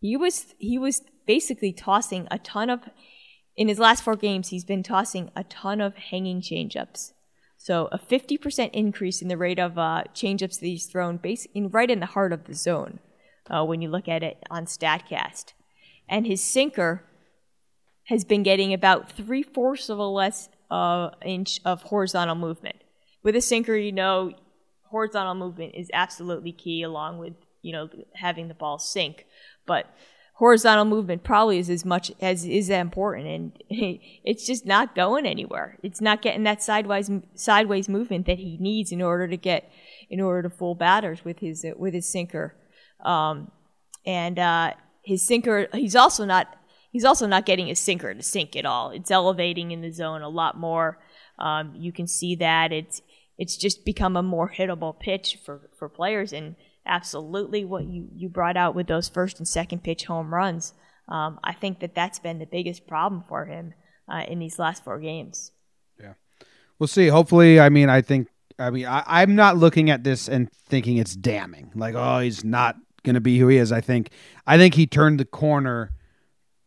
[0.00, 2.80] He was he was basically tossing a ton of
[3.56, 4.48] in his last four games.
[4.48, 7.12] He's been tossing a ton of hanging changeups.
[7.56, 11.68] So a 50% increase in the rate of uh, changeups that he's thrown, base in
[11.68, 13.00] right in the heart of the zone.
[13.50, 15.54] Uh, when you look at it on Statcast,
[16.08, 17.04] and his sinker
[18.04, 22.76] has been getting about three fourths of a less uh, inch of horizontal movement.
[23.22, 24.32] With a sinker, you know,
[24.84, 29.26] horizontal movement is absolutely key, along with you know having the ball sink.
[29.66, 29.86] But
[30.40, 33.62] horizontal movement probably is as much as is that important, and
[34.24, 35.78] it's just not going anywhere.
[35.82, 39.70] It's not getting that sideways sideways movement that he needs in order to get
[40.08, 42.56] in order to fool batters with his with his sinker.
[43.04, 43.50] Um,
[44.06, 44.72] and uh,
[45.02, 46.56] his sinker, he's also not
[46.92, 48.90] He's also not getting his sinker to sink at all.
[48.90, 50.98] It's elevating in the zone a lot more.
[51.38, 53.00] Um, you can see that it's
[53.38, 56.32] it's just become a more hittable pitch for, for players.
[56.32, 56.56] And
[56.90, 60.74] absolutely, what you you brought out with those first and second pitch home runs,
[61.08, 63.72] um, I think that that's been the biggest problem for him
[64.06, 65.52] uh, in these last four games.
[65.98, 66.14] Yeah,
[66.78, 67.06] we'll see.
[67.08, 68.28] Hopefully, I mean, I think.
[68.58, 71.72] I mean, I, I'm not looking at this and thinking it's damning.
[71.74, 73.72] Like, oh, he's not going to be who he is.
[73.72, 74.10] I think,
[74.46, 75.92] I think he turned the corner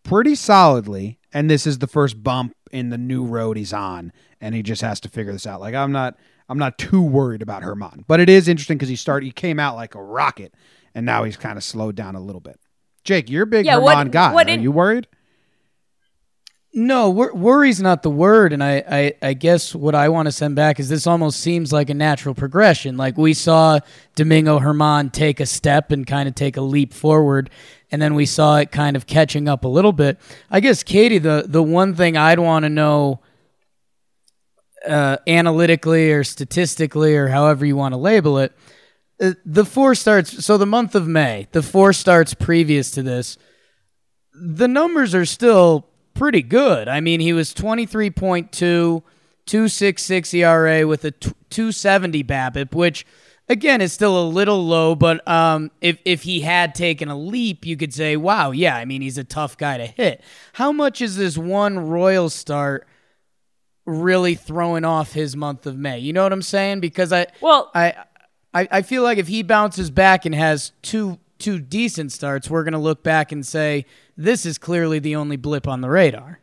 [0.02, 4.56] pretty solidly, and this is the first bump in the new road he's on, and
[4.56, 5.62] he just has to figure this out.
[5.62, 6.18] Like I'm not,
[6.54, 8.04] I'm not too worried about Germán.
[8.08, 10.54] but it is interesting because he started, he came out like a rocket,
[10.94, 12.60] and now he's kind of slowed down a little bit.
[13.04, 14.34] Jake, you're a big yeah, Germán what, guy.
[14.34, 15.08] What Are in, you worried?
[16.76, 20.32] No, wor- worry's not the word, and I, I, I guess what I want to
[20.32, 22.96] send back is this almost seems like a natural progression.
[22.96, 23.80] Like we saw
[24.14, 27.50] Domingo Germán take a step and kind of take a leap forward,
[27.92, 30.20] and then we saw it kind of catching up a little bit.
[30.52, 33.22] I guess Katie, the the one thing I'd want to know,
[34.88, 38.54] uh, analytically or statistically or however you want to label it,
[39.22, 40.46] uh, the four starts.
[40.46, 43.38] So the month of May, the four starts previous to this,
[44.34, 46.88] the numbers are still pretty good.
[46.88, 53.06] I mean, he was 23.2, 266 ERA with a 270 BABIP, which
[53.50, 57.66] again is still a little low, but um, if if he had taken a leap,
[57.66, 60.22] you could say, wow, yeah, I mean, he's a tough guy to hit.
[60.54, 62.88] How much is this one Royal start
[63.86, 66.00] really throwing off his month of May?
[66.00, 66.80] You know what I'm saying?
[66.80, 67.94] Because I well, I
[68.54, 72.64] I, I feel like if he bounces back and has two two decent starts, we're
[72.64, 76.40] going to look back and say this is clearly the only blip on the radar.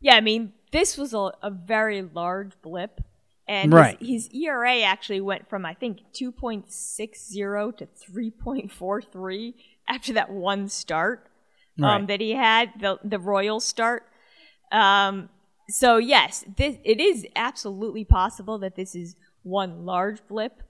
[0.00, 3.00] Yeah, I mean, this was a, a very large blip.
[3.46, 3.98] And right.
[3.98, 9.54] his, his, ERA actually went from, I think, 2.60 to 3.43
[9.88, 11.26] after that one start
[11.78, 12.06] um, right.
[12.06, 14.04] that he had, the, the Royal start.
[14.70, 15.30] Um,
[15.70, 20.62] so, yes, this, it is absolutely possible that this is one large blip.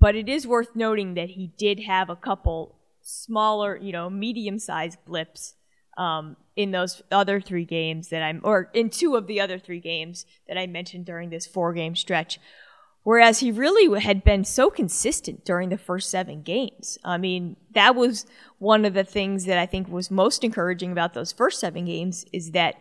[0.00, 4.58] But it is worth noting that he did have a couple smaller, you know, medium
[4.58, 5.54] sized blips
[5.96, 9.80] um, in those other three games that I'm, or in two of the other three
[9.80, 12.38] games that I mentioned during this four game stretch.
[13.02, 16.96] Whereas he really had been so consistent during the first seven games.
[17.04, 18.24] I mean, that was
[18.58, 22.24] one of the things that I think was most encouraging about those first seven games
[22.32, 22.76] is that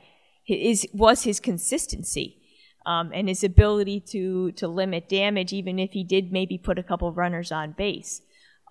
[0.94, 2.38] was his consistency
[2.86, 6.84] um, and his ability to to limit damage, even if he did maybe put a
[6.84, 8.22] couple runners on base.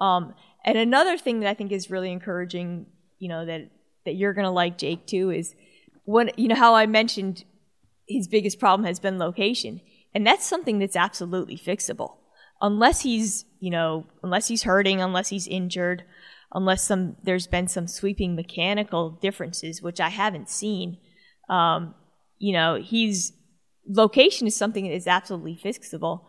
[0.01, 2.87] Um, and another thing that I think is really encouraging,
[3.19, 3.71] you know, that
[4.05, 5.55] that you're gonna like Jake too is
[6.05, 7.45] what you know how I mentioned
[8.09, 9.81] his biggest problem has been location
[10.15, 12.17] and that's something that's absolutely fixable.
[12.61, 16.05] Unless he's, you know, unless he's hurting, unless he's injured,
[16.53, 20.99] unless some there's been some sweeping mechanical differences, which I haven't seen.
[21.49, 21.95] Um,
[22.39, 23.33] you know, he's
[23.89, 26.27] location is something that is absolutely fixable,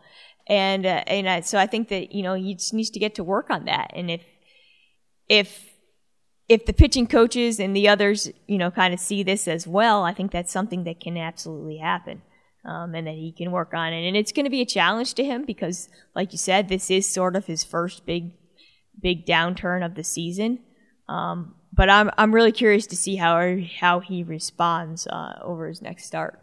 [0.48, 3.14] and uh, and uh, so I think that you know he just needs to get
[3.16, 3.90] to work on that.
[3.94, 4.22] And if
[5.28, 5.74] if
[6.48, 10.04] if the pitching coaches and the others, you know, kind of see this as well,
[10.04, 12.22] I think that's something that can absolutely happen
[12.64, 14.06] um, and that he can work on it.
[14.06, 17.08] And it's going to be a challenge to him because, like you said, this is
[17.08, 18.32] sort of his first big,
[19.00, 20.60] big downturn of the season.
[21.08, 25.82] Um, but I'm I'm really curious to see how how he responds uh, over his
[25.82, 26.40] next start.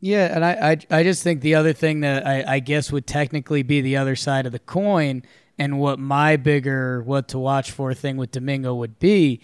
[0.00, 3.06] Yeah, and I, I I just think the other thing that I, I guess would
[3.06, 5.22] technically be the other side of the coin,
[5.58, 9.40] and what my bigger what to watch for thing with Domingo would be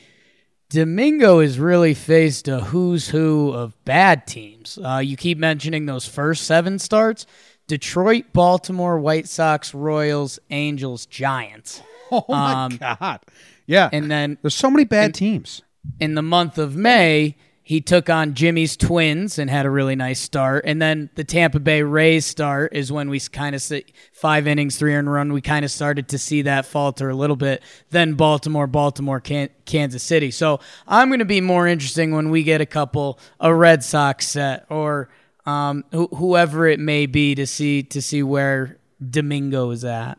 [0.72, 4.78] Domingo has really faced a who's who of bad teams.
[4.82, 7.26] Uh, you keep mentioning those first seven starts
[7.73, 11.81] Detroit, Baltimore, White Sox, Royals, Angels, Giants.
[12.14, 13.20] Oh, my um, God.
[13.66, 13.89] Yeah.
[13.91, 15.62] And then there's so many bad in, teams.
[15.99, 20.20] In the month of May, he took on Jimmy's Twins and had a really nice
[20.20, 20.64] start.
[20.66, 24.77] And then the Tampa Bay Rays start is when we kind of see five innings,
[24.77, 25.33] three earned run.
[25.33, 27.62] We kind of started to see that falter a little bit.
[27.89, 30.31] Then Baltimore, Baltimore, Kansas City.
[30.31, 34.27] So I'm going to be more interesting when we get a couple a Red Sox
[34.27, 35.09] set or
[35.47, 38.78] um, wh- whoever it may be to see to see where
[39.11, 40.18] Domingo is at.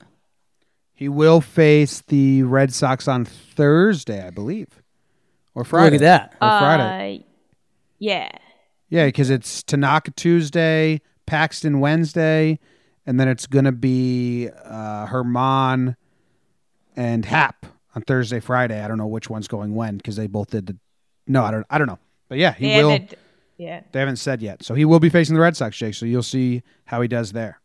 [0.93, 4.81] He will face the Red Sox on Thursday, I believe,
[5.55, 5.97] or Friday.
[5.97, 7.19] Look at that, or Friday.
[7.19, 7.23] Uh,
[7.99, 8.29] yeah.
[8.89, 12.59] Yeah, because it's Tanaka Tuesday, Paxton Wednesday,
[13.07, 15.95] and then it's going to be uh, Germán
[16.95, 17.65] and Happ
[17.95, 18.79] on Thursday, Friday.
[18.81, 20.77] I don't know which one's going when because they both did the.
[21.27, 21.65] No, I don't.
[21.69, 21.99] I don't know.
[22.29, 22.91] But yeah, he they will.
[22.91, 23.15] Haven't,
[23.57, 23.81] yeah.
[23.91, 25.93] They haven't said yet, so he will be facing the Red Sox, Jake.
[25.93, 27.59] So you'll see how he does there.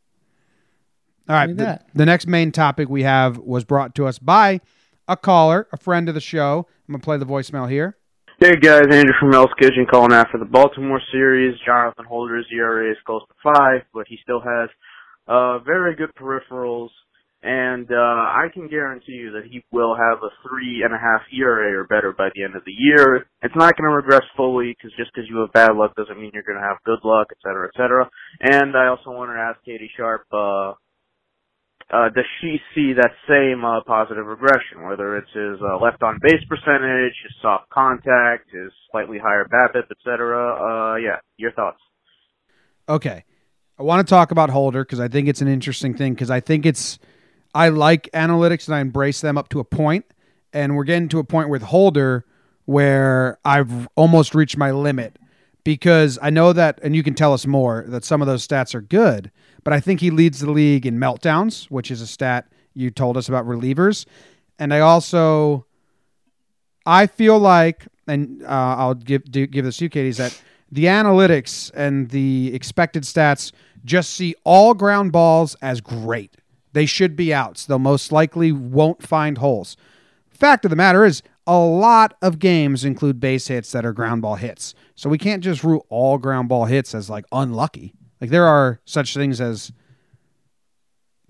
[1.29, 1.55] All right.
[1.55, 4.61] The, the next main topic we have was brought to us by
[5.07, 6.67] a caller, a friend of the show.
[6.89, 7.97] I'm gonna play the voicemail here.
[8.41, 11.59] Hey guys, Andrew from Mel's Kitchen calling after the Baltimore series.
[11.67, 14.69] Jonathan Holder's ERA is close to five, but he still has
[15.27, 16.91] uh, very good peripherals,
[17.43, 21.23] and uh, I can guarantee you that he will have a three and a half
[21.33, 23.27] ERA or better by the end of the year.
[23.43, 26.33] It's not going to regress fully because just because you have bad luck doesn't mean
[26.35, 28.11] you're going to have good luck, et cetera, et cetera.
[28.41, 30.27] And I also wanted to ask Katie Sharp.
[30.33, 30.75] Uh,
[31.91, 36.19] uh, does she see that same uh, positive regression, whether it's his uh, left on
[36.21, 40.57] base percentage, his soft contact, his slightly higher BABIP, etc.?
[40.59, 41.79] Uh, yeah, your thoughts.
[42.89, 43.25] Okay,
[43.79, 46.41] I want to talk about Holder because I think it's an interesting thing because I
[46.41, 46.99] think it's
[47.55, 50.05] I like analytics and I embrace them up to a point,
[50.53, 52.25] and we're getting to a point with Holder
[52.67, 55.19] where I've almost reached my limit
[55.65, 58.75] because I know that, and you can tell us more that some of those stats
[58.75, 59.31] are good
[59.69, 63.19] but I think he leads the league in meltdowns, which is a stat you told
[63.19, 64.07] us about relievers.
[64.59, 65.67] And I also,
[66.87, 68.47] I feel like, and uh,
[68.79, 70.41] I'll give do, give this to you, Katie, is that
[70.73, 73.53] the analytics and the expected stats
[73.85, 76.35] just see all ground balls as great.
[76.79, 77.67] They should be outs.
[77.67, 79.77] They'll most likely won't find holes.
[80.31, 84.23] Fact of the matter is, a lot of games include base hits that are ground
[84.23, 84.77] ball hits.
[84.95, 87.95] So we can't just rule all ground ball hits as like unlucky.
[88.21, 89.73] Like there are such things as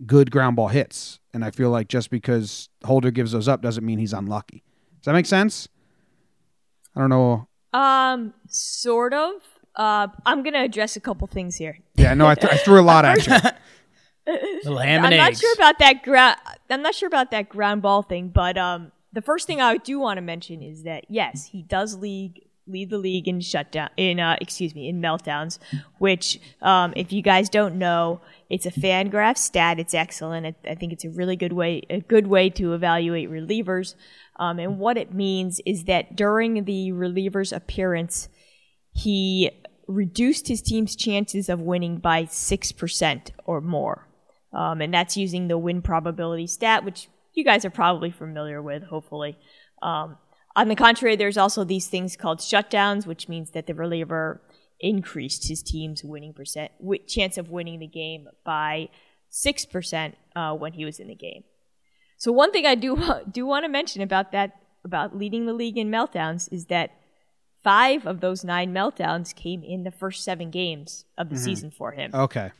[0.05, 3.87] good ground ball hits, and I feel like just because Holder gives those up doesn't
[3.87, 4.63] mean he's unlucky.
[5.01, 5.67] Does that make sense?
[6.95, 7.49] I don't know.
[7.73, 9.33] Um, sort of.
[9.75, 11.79] Uh, I'm gonna address a couple things here.
[11.95, 13.33] Yeah, no, I, th- I threw a lot at you.
[14.63, 15.41] the lamb I'm not eggs.
[15.41, 16.37] sure about that ground.
[16.71, 19.99] I'm not sure about that ground ball thing, but um, the first thing I do
[19.99, 24.21] want to mention is that yes, he does league lead the league in shutdown in
[24.21, 25.59] uh, excuse me in meltdowns
[25.99, 28.21] which um, if you guys don't know
[28.51, 32.01] it's a fangraph stat it's excellent I, I, think it's a really good way a
[32.01, 33.95] good way to evaluate relievers
[34.37, 38.29] um, and what it means is that during the reliever's appearance
[38.93, 39.51] he
[39.87, 44.08] reduced his team's chances of winning by 6% or more
[44.53, 48.83] um, and that's using the win probability stat which you guys are probably familiar with,
[48.83, 49.39] hopefully.
[49.81, 50.19] Um,
[50.57, 54.43] on the contrary, there's also these things called shutdowns, which means that the reliever
[54.81, 58.89] increased his team's winning percent w- chance of winning the game by
[59.31, 61.45] six percent uh, when he was in the game.
[62.17, 62.99] So one thing I do
[63.31, 66.91] do want to mention about that about leading the league in meltdowns is that
[67.63, 71.93] five of those nine meltdowns came in the first seven games of the season for
[71.93, 72.11] him.
[72.15, 72.51] Okay.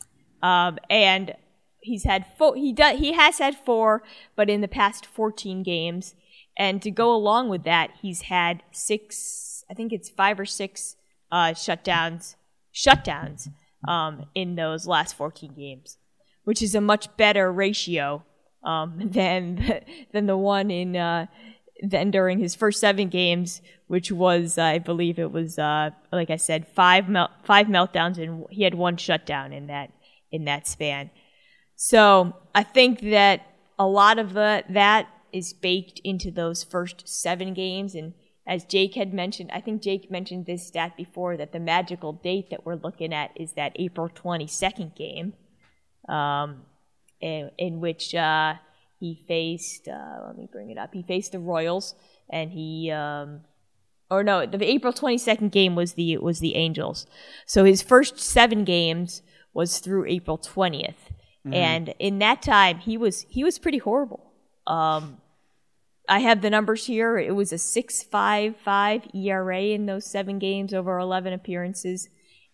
[0.43, 1.35] Um, and
[1.81, 2.57] he's had four.
[2.57, 2.99] He does.
[2.99, 4.03] He has had four,
[4.37, 6.15] but in the past fourteen games.
[6.57, 9.65] And to go along with that, he's had six.
[9.71, 10.97] I think it's five or six
[11.31, 12.35] uh, shutdowns.
[12.75, 13.49] Shutdowns
[13.87, 15.99] um, in those last fourteen games,
[16.45, 18.25] which is a much better ratio
[18.65, 21.27] um, than than the one in uh,
[22.11, 26.67] during his first seven games, which was I believe it was uh, like I said
[26.69, 29.93] five mel- five meltdowns and he had one shutdown in that
[30.31, 31.11] in that span.
[31.81, 33.47] So I think that
[33.79, 37.95] a lot of the, that is baked into those first seven games.
[37.95, 38.15] And
[38.45, 42.51] as Jake had mentioned, I think Jake mentioned this stat before that the magical date
[42.51, 45.35] that we're looking at is that April 22nd game,
[46.09, 46.63] um,
[47.21, 48.55] in, in which uh,
[48.99, 51.95] he faced, uh, let me bring it up, he faced the Royals
[52.29, 53.43] and he, um,
[54.11, 57.07] or no, the April 22nd game was the, was the Angels.
[57.47, 59.23] So his first seven games
[59.55, 61.13] was through April 20th.
[61.55, 64.33] And in that time, he was he was pretty horrible.
[64.67, 65.19] Um,
[66.09, 67.19] I have the numbers here.
[67.19, 72.09] It was a six five five ERA in those seven games over eleven appearances,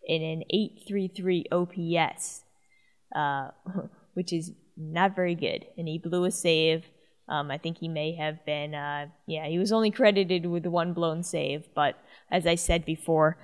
[0.08, 2.44] and an eight three three OPS,
[3.14, 3.48] uh,
[4.14, 5.66] which is not very good.
[5.78, 6.84] And he blew a save.
[7.26, 8.74] Um, I think he may have been.
[8.74, 11.96] Uh, yeah, he was only credited with one blown save, but
[12.30, 13.38] as I said before,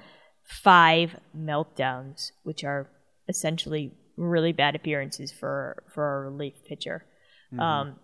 [0.45, 2.91] five meltdowns, which are
[3.29, 7.05] essentially really bad appearances for for a relief pitcher.
[7.59, 7.97] Um,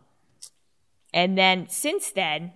[1.15, 2.53] and then since then,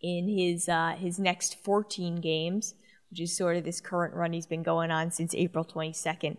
[0.00, 2.74] in his uh, his next 14 games,
[3.10, 6.36] which is sort of this current run he's been going on since April 22nd,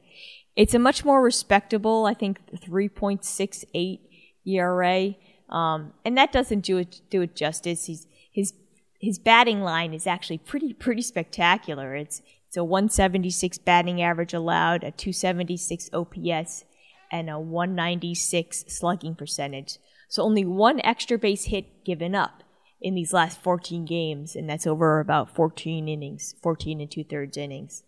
[0.56, 4.00] it's a much more respectable, I think, 3.68
[4.45, 5.16] ERA,
[5.50, 7.86] um, and that doesn't do it do it justice.
[7.86, 8.54] He's his
[9.00, 11.95] his batting line is actually pretty pretty spectacular.
[11.95, 12.22] It's
[12.58, 16.66] a 176 batting average allowed, a 276 OPS,
[17.12, 19.78] and a 196 slugging percentage.
[20.10, 22.43] So only one extra base hit given up
[22.82, 27.38] in these last 14 games, and that's over about 14 innings, 14 and two thirds
[27.38, 27.84] innings.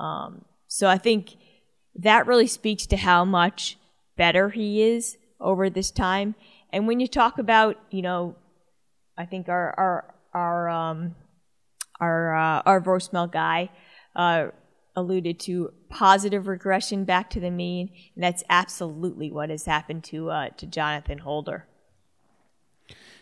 [0.00, 1.36] Um, so I think
[1.94, 3.76] that really speaks to how much
[4.16, 6.34] better he is over this time.
[6.72, 8.36] And when you talk about, you know,
[9.18, 11.14] I think our our our um,
[12.00, 13.70] our uh, our voicemail guy
[14.14, 14.48] uh,
[14.94, 20.30] alluded to positive regression back to the mean, and that's absolutely what has happened to
[20.30, 21.66] uh, to Jonathan Holder.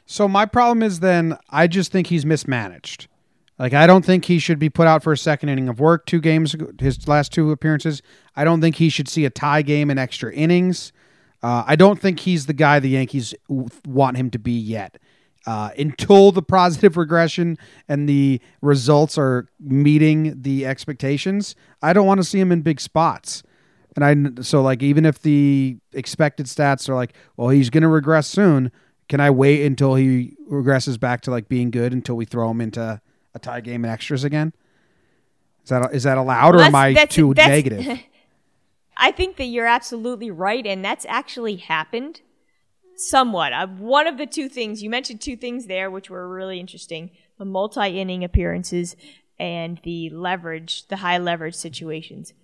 [0.07, 3.07] So my problem is then I just think he's mismanaged.
[3.59, 6.07] Like I don't think he should be put out for a second inning of work.
[6.07, 8.03] Two games, his last two appearances.
[8.35, 10.93] I don't think he should see a tie game in extra innings.
[11.43, 13.35] Uh, I don't think he's the guy the Yankees
[13.87, 14.99] want him to be yet.
[15.47, 17.57] Uh, until the positive regression
[17.89, 22.79] and the results are meeting the expectations, I don't want to see him in big
[22.81, 23.43] spots.
[23.97, 27.89] And I so like even if the expected stats are like, well, he's going to
[27.89, 28.71] regress soon.
[29.09, 32.61] Can I wait until he regresses back to like being good until we throw him
[32.61, 33.01] into
[33.35, 34.53] a tie game and extras again?
[35.65, 38.01] Is that is that allowed or am I that's- too that's- negative?
[39.03, 42.21] I think that you're absolutely right, and that's actually happened
[43.09, 43.53] somewhat.
[43.53, 47.11] Uh, one of the two things you mentioned, two things there, which were really interesting:
[47.39, 48.97] the multi-inning appearances
[49.39, 52.35] and the leverage, the high leverage situations.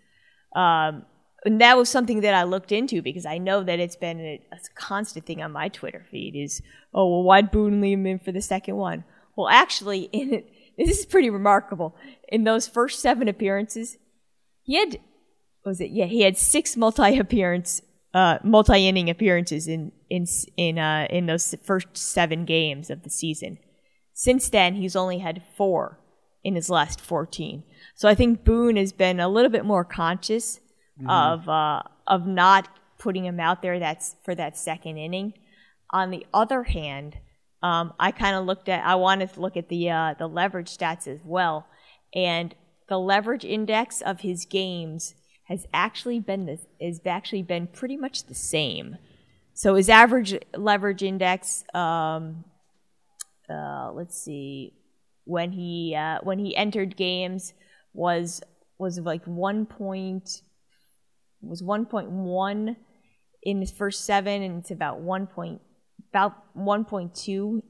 [0.55, 1.05] Um,
[1.45, 4.41] and that was something that I looked into because I know that it's been a,
[4.53, 6.35] a constant thing on my Twitter feed.
[6.35, 6.61] Is
[6.93, 9.05] oh well, why'd Boone leave him in for the second one?
[9.37, 10.43] Well, actually, in
[10.77, 11.95] this is pretty remarkable.
[12.29, 13.97] In those first seven appearances,
[14.63, 14.99] he had
[15.65, 15.91] was it?
[15.91, 17.83] Yeah, he had six multi appearance,
[18.15, 20.27] uh, multi inning appearances in in
[20.57, 23.59] in uh, in those first seven games of the season.
[24.13, 25.99] Since then, he's only had four
[26.43, 27.65] in his last fourteen.
[27.95, 30.61] So I think Boone has been a little bit more conscious
[31.09, 33.79] of uh, of not putting him out there.
[33.79, 35.35] That's for that second inning.
[35.91, 37.19] On the other hand,
[37.63, 38.85] um, I kind of looked at.
[38.85, 41.67] I wanted to look at the uh, the leverage stats as well,
[42.15, 42.55] and
[42.89, 48.25] the leverage index of his games has actually been the, has actually been pretty much
[48.25, 48.97] the same.
[49.57, 52.45] So his average leverage index, um,
[53.49, 54.75] uh, let's see,
[55.25, 57.55] when he uh, when he entered games
[57.95, 58.43] was
[58.79, 60.43] was like one point
[61.41, 62.77] was one point one
[63.43, 65.63] in his first seven, and it's about one point
[66.11, 67.63] about 1.2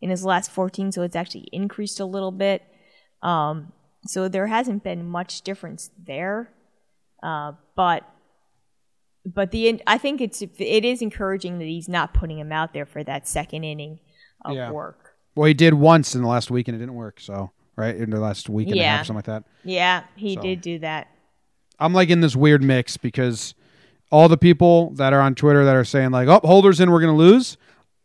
[0.00, 2.62] in his last 14, so it's actually increased a little bit.
[3.22, 3.72] Um,
[4.06, 6.52] so there hasn't been much difference there,
[7.24, 8.08] uh, but
[9.26, 12.86] but the I think it's it is encouraging that he's not putting him out there
[12.86, 14.00] for that second inning
[14.44, 14.70] of Yeah.
[14.70, 15.14] work.
[15.34, 17.20] Well, he did once in the last week and it didn't work.
[17.20, 19.44] So right in the last week and a half, something like that.
[19.64, 21.08] Yeah, he So- did do that.
[21.80, 23.54] I'm like in this weird mix because
[24.12, 27.00] all the people that are on Twitter that are saying like, "Oh, holders in, we're
[27.00, 27.56] gonna lose,"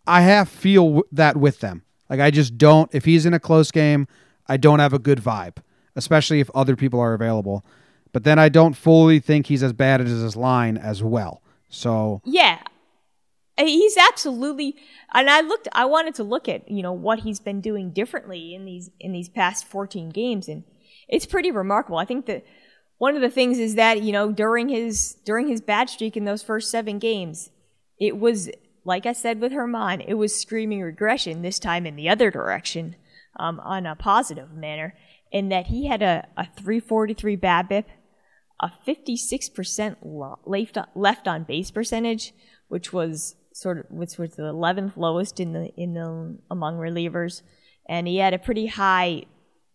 [0.07, 1.83] I half feel w- that with them.
[2.09, 2.89] Like I just don't.
[2.95, 4.07] If he's in a close game,
[4.47, 5.57] I don't have a good vibe,
[5.95, 7.63] especially if other people are available.
[8.11, 11.41] But then I don't fully think he's as bad as his line as well.
[11.69, 12.59] So Yeah.
[13.57, 14.75] Uh, He's absolutely
[15.13, 18.55] and I looked I wanted to look at, you know, what he's been doing differently
[18.55, 20.63] in these in these past 14 games and
[21.07, 21.97] it's pretty remarkable.
[21.97, 22.45] I think that
[22.97, 26.25] one of the things is that, you know, during his during his bad streak in
[26.25, 27.49] those first 7 games,
[27.99, 28.49] it was
[28.85, 32.95] like I said with Germán, it was screaming regression this time in the other direction
[33.37, 34.95] um, on a positive manner
[35.31, 37.85] in that he had a, a 343 BABIP
[38.59, 39.95] a 56%
[40.45, 42.33] left left on base percentage,
[42.67, 47.41] which was sort of which was the 11th lowest in the in the among relievers,
[47.87, 49.23] and he had a pretty high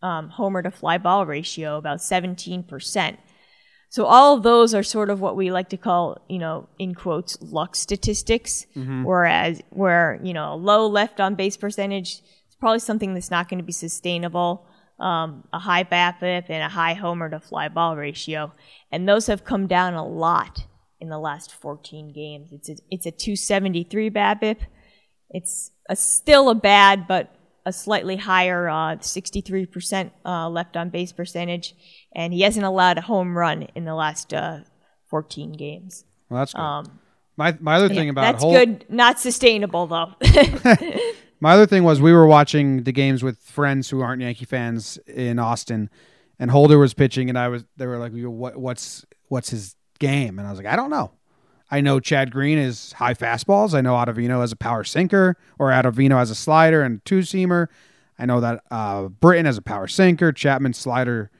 [0.02, 3.16] um, homer to fly ball ratio, about 17%.
[3.88, 6.94] So all of those are sort of what we like to call, you know, in
[6.94, 8.66] quotes, luck statistics.
[9.04, 13.48] Whereas where you know a low left on base percentage is probably something that's not
[13.48, 14.66] going to be sustainable.
[14.98, 18.52] Um, a high BABIP and a high homer to fly ball ratio,
[18.92, 20.66] and those have come down a lot
[21.00, 22.50] in the last 14 games.
[22.52, 24.58] It's a, it's a 273 BABIP.
[25.30, 27.34] It's a, still a bad, but
[27.66, 31.74] a slightly higher uh, 63% uh, left on base percentage,
[32.14, 34.60] and he hasn't allowed a home run in the last uh,
[35.08, 36.04] 14 games.
[36.30, 36.60] well, that's good.
[36.60, 37.00] Um,
[37.36, 40.14] my my other thing about That's good, not sustainable though.
[41.44, 44.96] My other thing was we were watching the games with friends who aren't Yankee fans
[45.06, 45.90] in Austin,
[46.38, 50.38] and Holder was pitching, and I was they were like, "What what's what's his game?"
[50.38, 51.10] And I was like, "I don't know."
[51.70, 53.74] I know Chad Green is high fastballs.
[53.74, 57.66] I know Ottavino has a power sinker, or Ottavino has a slider and two seamer.
[58.18, 61.30] I know that uh, Britton has a power sinker, Chapman slider.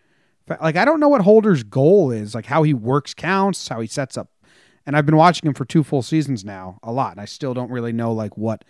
[0.61, 3.87] Like I don't know what Holder's goal is, like how he works counts, how he
[3.87, 4.29] sets up.
[4.85, 7.55] And I've been watching him for two full seasons now, a lot, and I still
[7.55, 8.65] don't really know like what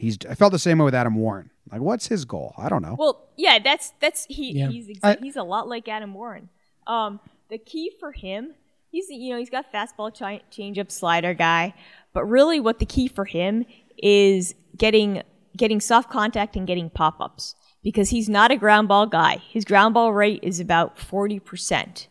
[0.00, 0.18] he's.
[0.28, 1.50] I felt the same way with Adam Warren.
[1.70, 2.54] Like, what's his goal?
[2.58, 2.96] I don't know.
[2.98, 4.68] Well, yeah, that's that's he Yeah.
[4.68, 6.48] he's exa- I- he's a lot like Adam Warren.
[6.86, 8.54] Um, the key for him,
[8.90, 11.74] he's you know he's got fastball chi- changeup slider guy,
[12.12, 13.64] but really what the key for him
[14.02, 15.22] is getting
[15.56, 19.36] getting soft contact and getting pop ups because he's not a ground ball guy.
[19.50, 22.08] His ground ball rate is about forty percent.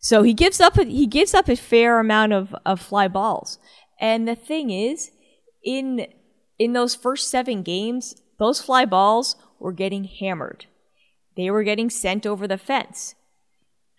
[0.00, 3.58] So he gives up a, he gives up a fair amount of, of fly balls.
[4.00, 5.10] And the thing is,
[5.64, 6.06] in
[6.58, 10.66] in those first seven games, those fly balls were getting hammered.
[11.36, 13.14] They were getting sent over the fence.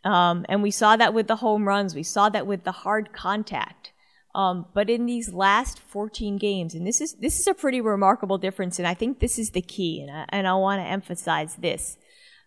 [0.03, 1.95] Um, and we saw that with the home runs.
[1.95, 3.91] We saw that with the hard contact.
[4.35, 8.37] Um, but in these last 14 games, and this is this is a pretty remarkable
[8.37, 11.55] difference, and I think this is the key, and I, and I want to emphasize
[11.55, 11.97] this.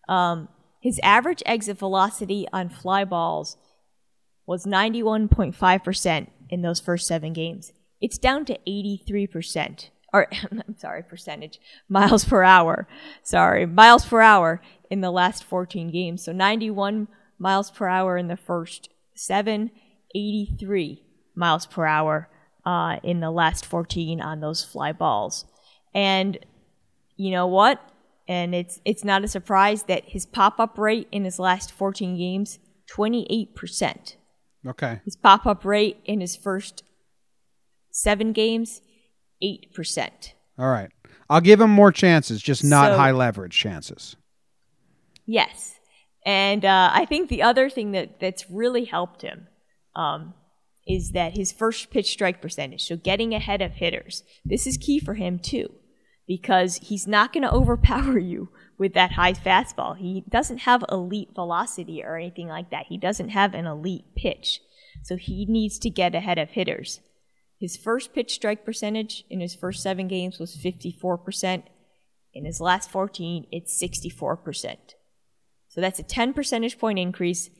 [0.08, 0.48] Um,
[0.80, 3.56] his average exit velocity on fly balls
[4.46, 7.72] was 91.5% in those first seven games.
[8.00, 9.90] It's down to 83%.
[10.12, 11.58] Or, I'm sorry, percentage.
[11.88, 12.86] Miles per hour.
[13.22, 14.60] Sorry, miles per hour
[14.90, 16.24] in the last 14 games.
[16.24, 17.08] So 91
[17.38, 19.70] miles per hour in the first seven,
[20.14, 21.02] 83
[21.34, 22.28] miles per hour
[22.64, 25.44] uh, in the last 14 on those fly balls.
[25.94, 26.38] And
[27.16, 27.80] you know what?
[28.28, 32.16] And it's it's not a surprise that his pop up rate in his last 14
[32.16, 32.58] games,
[32.90, 34.16] 28%.
[34.66, 35.00] Okay.
[35.04, 36.84] His pop up rate in his first
[37.90, 38.80] seven games,
[39.42, 40.32] 8%.
[40.58, 40.90] All right.
[41.28, 44.16] I'll give him more chances, just not So- high leverage chances.
[45.26, 45.78] Yes.
[46.24, 49.48] And uh, I think the other thing that, that's really helped him
[49.96, 50.34] um,
[50.86, 55.00] is that his first pitch strike percentage, so getting ahead of hitters, this is key
[55.00, 55.72] for him too,
[56.26, 59.96] because he's not going to overpower you with that high fastball.
[59.96, 62.86] He doesn't have elite velocity or anything like that.
[62.88, 64.60] He doesn't have an elite pitch.
[65.04, 67.00] So he needs to get ahead of hitters.
[67.62, 71.62] His first pitch strike percentage in his first seven games was 54%.
[72.34, 74.76] In his last 14, it's 64%.
[75.68, 77.50] So that's a 10 percentage point increase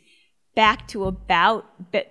[0.57, 1.67] back to about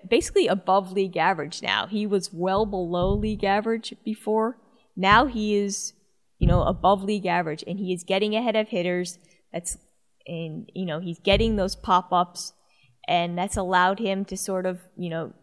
[0.10, 1.86] basically above league average now.
[1.86, 4.58] He was well below league average before.
[4.96, 5.92] Now he is,
[6.40, 9.20] you know, above league average and he is getting ahead of hitters.
[9.52, 9.78] That's
[10.26, 12.54] and you know, he's getting those pop-ups
[13.06, 15.34] and that's allowed him to sort of, you know,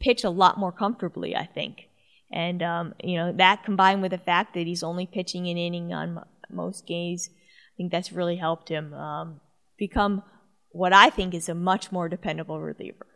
[0.00, 1.88] pitch a lot more comfortably, I think.
[2.32, 5.92] And um, you know that combined with the fact that he's only pitching an inning
[5.92, 9.40] on m- most games, I think that's really helped him um,
[9.76, 10.22] become
[10.70, 13.06] what I think is a much more dependable reliever.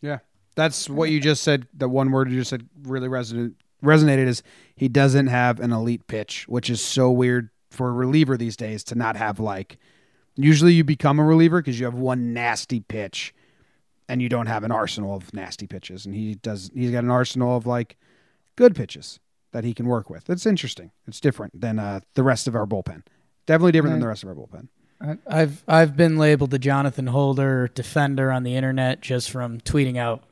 [0.00, 0.20] Yeah,
[0.54, 1.66] that's what you just said.
[1.74, 3.54] The one word you just said really resonated.
[3.84, 4.42] Resonated is
[4.74, 8.84] he doesn't have an elite pitch, which is so weird for a reliever these days
[8.84, 9.78] to not have like.
[10.34, 13.34] Usually, you become a reliever because you have one nasty pitch,
[14.08, 16.06] and you don't have an arsenal of nasty pitches.
[16.06, 16.70] And he does.
[16.74, 17.96] He's got an arsenal of like
[18.56, 19.20] good pitches
[19.52, 20.28] that he can work with.
[20.30, 20.90] It's interesting.
[21.06, 23.02] It's different than uh, the rest of our bullpen.
[23.46, 24.68] Definitely different than the rest of our bullpen.
[25.00, 29.96] I- I've I've been labeled the Jonathan Holder defender on the internet just from tweeting
[29.98, 30.22] out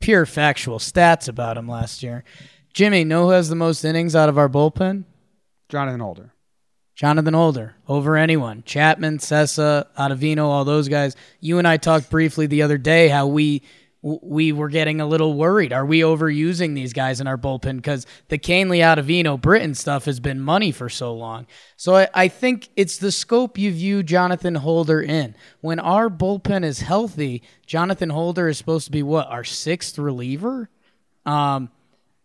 [0.00, 2.24] pure factual stats about him last year.
[2.74, 5.04] Jimmy, know who has the most innings out of our bullpen?
[5.68, 6.32] Jonathan Holder.
[6.98, 8.64] Jonathan Holder over anyone.
[8.66, 11.14] Chapman, Cessa, Ottavino, all those guys.
[11.38, 13.62] You and I talked briefly the other day how we
[14.02, 15.72] we were getting a little worried.
[15.72, 17.76] Are we overusing these guys in our bullpen?
[17.76, 21.46] Because the Kahnle, Ottavino, Britton stuff has been money for so long.
[21.76, 25.36] So I, I think it's the scope you view Jonathan Holder in.
[25.60, 30.68] When our bullpen is healthy, Jonathan Holder is supposed to be what our sixth reliever.
[31.26, 31.70] Um,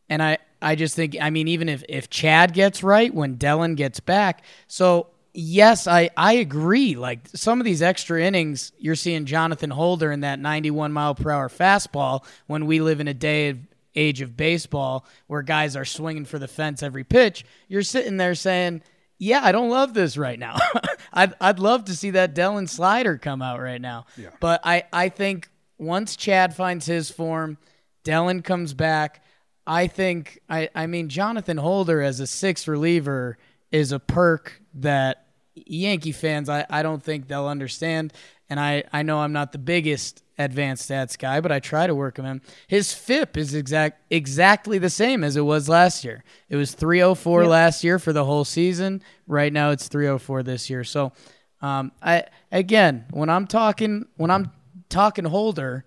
[0.10, 3.76] and I, I just think, I mean, even if, if Chad gets right when Dellin
[3.76, 6.96] gets back, so yes, I, I agree.
[6.96, 11.32] Like some of these extra innings, you're seeing Jonathan Holder in that 91 mile per
[11.32, 13.60] hour fastball when we live in a day of
[13.96, 17.46] age of baseball where guys are swinging for the fence every pitch.
[17.68, 18.82] You're sitting there saying,
[19.18, 20.58] yeah, I don't love this right now.
[21.14, 24.06] I'd, I'd love to see that Dellin slider come out right now.
[24.18, 24.30] Yeah.
[24.40, 27.58] But I, I think once Chad finds his form,
[28.04, 29.23] Dellin comes back.
[29.66, 33.38] I think I, I mean Jonathan Holder as a sixth reliever
[33.72, 38.14] is a perk that Yankee fans I, I don't think they'll understand.
[38.50, 41.96] And I, I know I'm not the biggest advanced stats guy, but I try to
[41.96, 42.42] work him in.
[42.68, 46.24] His FIP is exact exactly the same as it was last year.
[46.50, 49.02] It was 304 last year for the whole season.
[49.28, 50.84] Right now it's 304 this year.
[50.84, 51.14] So
[51.62, 54.52] um, I again when I'm talking when I'm
[54.90, 55.86] talking Holder,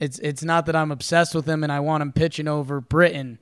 [0.00, 3.38] it's it's not that I'm obsessed with him and I want him pitching over Britton,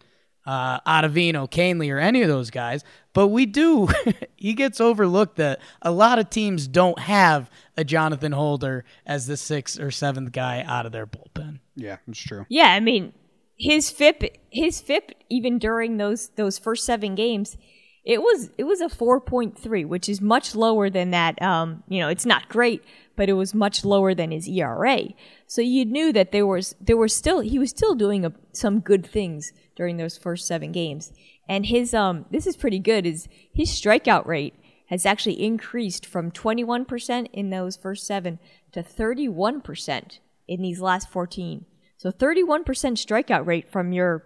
[0.46, 2.84] uh, Ottavino, Kahnle, or any of those guys.
[3.12, 3.88] But we do.
[4.36, 9.36] he gets overlooked that a lot of teams don't have a Jonathan Holder as the
[9.36, 11.61] sixth or seventh guy out of their bullpen.
[11.74, 12.46] Yeah, it's true.
[12.48, 13.12] Yeah, I mean,
[13.59, 17.57] his FIP, his FIP, even during those those first seven games,
[18.04, 21.40] it was it was a four point three, which is much lower than that.
[21.42, 22.82] Um, you know, it's not great,
[23.17, 25.05] but it was much lower than his ERA.
[25.47, 28.81] So you knew that there was there was still he was still doing a, some
[28.81, 31.12] good things during those first seven games.
[31.49, 33.07] And his um, this is pretty good.
[33.07, 34.55] Is his strikeout rate
[34.87, 38.39] has actually increased from 21% in those first seven
[38.71, 41.64] to 31% in these last 14.
[41.97, 44.25] So 31% strikeout rate from your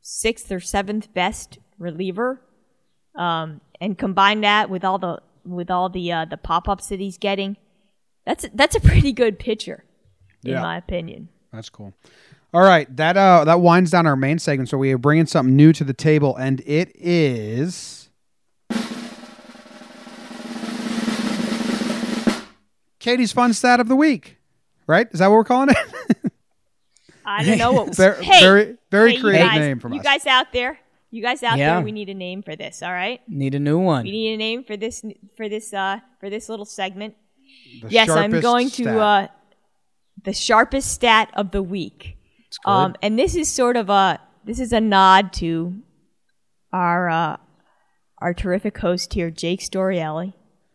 [0.00, 2.40] sixth or seventh best reliever,
[3.14, 7.00] um, and combine that with all the with all the uh, the pop ups that
[7.00, 7.56] he's getting,
[8.24, 9.84] that's that's a pretty good pitcher,
[10.44, 10.62] in Yeah.
[10.62, 11.28] my opinion.
[11.52, 11.92] That's cool.
[12.52, 14.68] All right, that uh that winds down our main segment.
[14.68, 18.08] So we are bringing something new to the table, and it is
[22.98, 24.38] Katie's fun stat of the week.
[24.86, 25.08] Right?
[25.12, 26.32] Is that what we're calling it?
[27.26, 27.94] I don't know what.
[27.96, 30.04] Very- hey, very- very hey, creative guys- name from you us.
[30.04, 30.78] guys out there.
[31.10, 31.76] You guys out Yeah.
[31.76, 31.84] there.
[31.84, 32.82] We need a name for this.
[32.82, 33.20] All right.
[33.28, 34.04] Need a new one.
[34.04, 35.04] We need a name for this
[35.36, 37.14] for this uh for this little segment.
[37.82, 38.86] The yes, I'm going stat.
[38.86, 39.26] to uh
[40.24, 42.16] the sharpest stat of the week.
[42.66, 45.74] Um, and this is sort of a this is a nod to
[46.72, 47.36] our uh,
[48.18, 50.32] our terrific host here, Jake Storielli.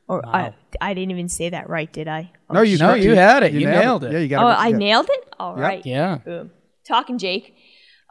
[0.08, 2.32] Or I, I didn't even say that right, did I?
[2.52, 3.54] No, you No, you had it.
[3.54, 4.12] You nailed it.
[4.12, 4.54] Yeah, you got Oh, it.
[4.54, 4.78] I yeah.
[4.78, 5.34] nailed it.
[5.40, 5.62] All Yep.
[5.64, 5.86] right.
[5.86, 6.18] Yeah.
[6.18, 6.50] Boom.
[6.88, 7.56] Talking Jake,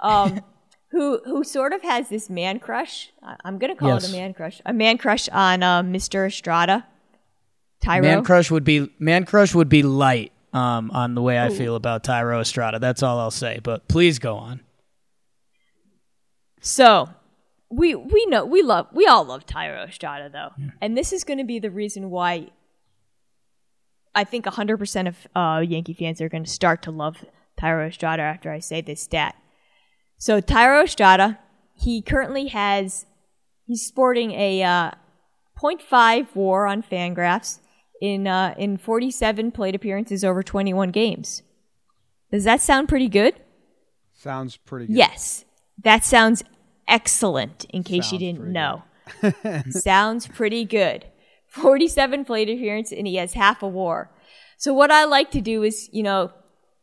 [0.02, 0.40] um,
[0.92, 3.10] who who sort of has this man crush.
[3.22, 4.04] I- I'm gonna call Yes.
[4.08, 4.60] it a man crush.
[4.64, 6.26] A man crush on uh, Mr.
[6.26, 6.86] Estrada.
[7.82, 8.02] Thairo.
[8.02, 11.76] Man crush would be man crush would be light um, on the way I feel
[11.76, 12.78] about Thairo Estrada.
[12.78, 13.60] That's all I'll say.
[13.62, 14.60] But please go on.
[16.60, 17.08] So
[17.70, 20.50] we we know we love we all love Thairo Estrada though,
[20.80, 22.48] and this is going to be the reason why
[24.14, 27.24] I think 100% of uh, Yankee fans are going to start to love
[27.60, 29.36] Thairo Estrada after I say this stat.
[30.16, 31.38] So Thairo Estrada,
[31.74, 33.06] he currently has
[33.66, 34.90] he's sporting a uh,
[35.60, 37.60] 0.5 WAR on Fangraphs
[38.00, 41.42] in uh, in 47 plate appearances over 21 games.
[42.30, 43.34] Does that sound pretty good?
[44.14, 44.96] Sounds pretty good.
[44.96, 45.44] Yes,
[45.82, 46.42] that sounds
[46.86, 47.64] excellent.
[47.70, 48.82] In case you didn't know,
[49.70, 51.06] sounds pretty good.
[51.46, 54.10] Forty-seven plate appearances and he has half a WAR.
[54.58, 56.32] So what I like to do is, you know,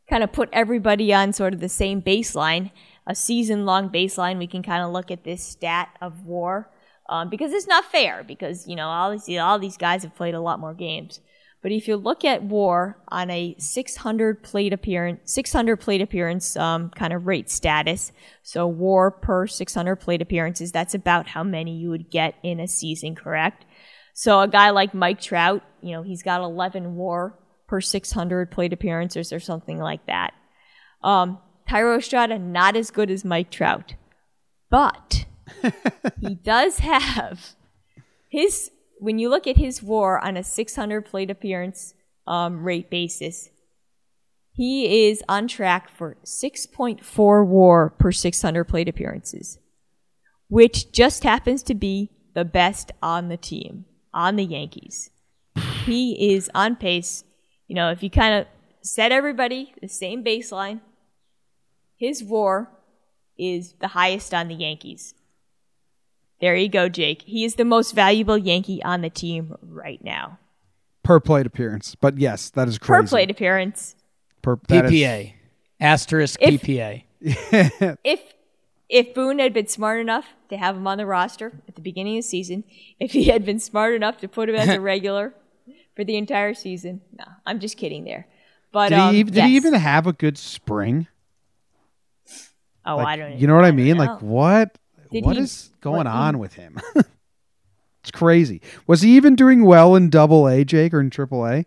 [0.10, 2.72] kind of put everybody on sort of the same baseline.
[3.06, 6.72] a season long baseline, we can kind of look at this stat of war
[7.10, 10.34] um, because it's not fair because you know all these all these guys have played
[10.34, 11.20] a lot more games.
[11.62, 16.92] But if you look at WAR on a 600 plate appearance, 600 plate appearance um,
[16.92, 18.12] kind of rate status,
[18.44, 22.68] so WAR per 600 plate appearances, that's about how many you would get in a
[22.68, 23.66] season, correct?
[24.14, 27.34] So a guy like Mike Trout, you know, he's got 11 WAR
[27.68, 30.36] per 600 plate appearances or something like that.
[31.04, 33.96] Um, Thairo Estrada not as good as Mike Trout,
[34.70, 35.26] but
[36.22, 37.56] he does have
[38.30, 41.94] his when you look at his WAR on a 600 plate appearance
[42.28, 43.50] um, rate basis,
[44.52, 49.60] he is on track for 6.4 WAR per 600 plate appearances,
[50.48, 55.10] which just happens to be the best on the team on the Yankees.
[55.86, 57.24] He is on pace.
[57.68, 58.48] You know, if you kind of
[58.82, 60.80] set everybody the same baseline,
[61.98, 62.72] his WAR
[63.38, 65.14] is the highest on the Yankees.
[66.42, 67.22] There you go, Jake.
[67.24, 70.38] He is the most valuable Yankee on the team right now.
[71.04, 71.96] Per plate appearance.
[71.96, 73.04] But yes, that is crazy.
[73.04, 73.96] Per plate appearance.
[74.42, 75.34] Per, that is- PPA.
[75.80, 77.04] Asterisk If- PPA.
[78.04, 78.22] If
[78.88, 82.18] if Boone had been smart enough to have him on the roster at the beginning
[82.20, 82.64] of the season,
[83.00, 85.34] if he had been smart enough to put him as a regular
[85.96, 88.28] for the entire season, no, I'm just kidding there.
[88.72, 91.08] But did, um, he, did he even have a good spring?
[92.86, 93.40] Oh, Like, I don't.
[93.40, 93.98] You know what I don't mean?
[93.98, 94.04] know.
[94.06, 94.78] Like what?
[95.12, 96.78] Did what he- is going what- on with him?
[96.96, 98.62] it's crazy.
[98.88, 101.66] Was he even doing well in Double A, Jake, or in Triple A?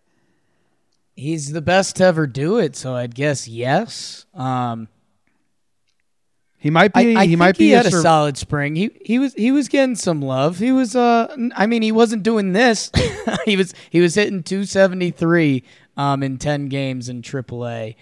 [1.17, 4.25] He's the best to ever do it, so I'd guess yes.
[4.35, 4.87] Um,
[6.59, 7.17] He might be.
[7.17, 8.77] I he think might be he had a sur- solid spring.
[8.77, 10.59] He he was he was getting some love.
[10.59, 12.91] He was uh I mean he wasn't doing this.
[13.45, 15.65] he was he was hitting 273
[15.97, 17.97] um in 10 games in AAA.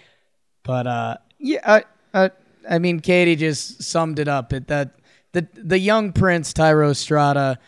[0.63, 1.83] But uh yeah I
[2.25, 2.31] I,
[2.69, 4.53] I mean Katie just summed it up.
[4.53, 4.91] It that
[5.37, 7.59] the the young prince Thairo Strada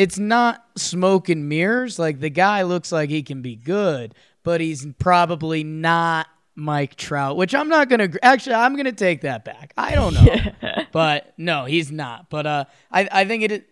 [0.00, 1.98] it's not smoke and mirrors.
[1.98, 7.36] Like the guy looks like he can be good, but he's probably not Mike Trout,
[7.36, 8.08] which I'm not gonna.
[8.22, 9.74] Actually, I'm gonna take that back.
[9.76, 12.30] I don't know, but no, he's not.
[12.30, 13.68] But uh, I I think it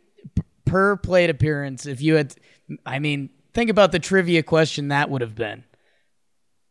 [0.66, 1.86] per plate appearance.
[1.86, 2.34] If you had,
[2.84, 5.64] I mean, think about the trivia question that would have been.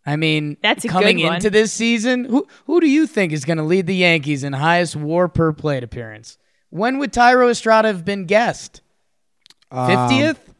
[0.06, 2.26] I mean, That's coming into this season.
[2.26, 5.52] Who who do you think is going to lead the Yankees in highest WAR per
[5.52, 6.38] plate appearance?
[6.70, 8.82] When would Thairo Estrada have been guessed?
[9.72, 10.54] Um, Fiftieth.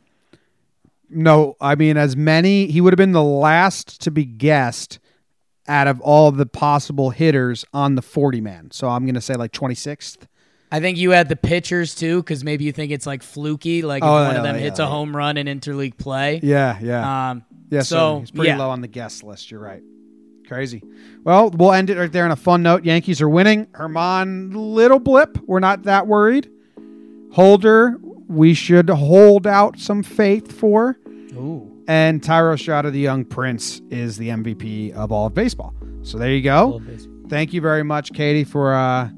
[1.10, 2.68] No, I mean as many.
[2.68, 5.00] He would have been the last to be guessed
[5.68, 8.72] out of all the possible hitters on the forty man.
[8.72, 10.28] So I'm gonna say like twenty sixth.
[10.70, 14.04] I think you had the pitchers too, because maybe you think it's like fluky, like
[14.04, 14.86] if Oh, one yeah, of them yeah, hits yeah.
[14.86, 16.42] a home run in interleague play.
[16.44, 17.80] Yeah, yeah, Um, yeah.
[17.84, 19.50] so So he's pretty low on the guest list.
[19.50, 19.82] You're right.
[20.48, 20.82] Crazy.
[21.24, 22.86] Well, we'll end it right there on a fun note.
[22.86, 23.66] Yankees are winning.
[23.68, 25.38] Germán, little blip.
[25.46, 26.50] We're not that worried.
[27.34, 30.98] Holder, we should hold out some faith for.
[31.34, 35.74] Ooh, And Thairo Estrada, the young prince, is the MVP of all of baseball.
[36.04, 36.82] So there you go.
[37.30, 39.10] Thank you very much, Katie, for uh,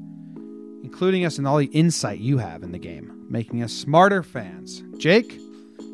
[0.82, 4.82] including us in all the insight you have in the game, making us smarter fans.
[4.98, 5.38] Jake,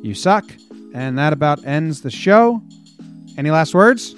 [0.03, 0.45] you suck.
[0.95, 2.63] And that about ends the show.
[3.37, 4.15] Any last words?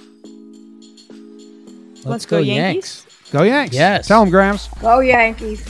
[1.99, 3.05] Let's, Let's go, go Yanks.
[3.05, 3.30] Yankees.
[3.32, 3.74] Go Yanks.
[3.74, 4.09] Yes.
[4.09, 4.68] Tell them, Grams.
[4.80, 5.66] Go Yankees.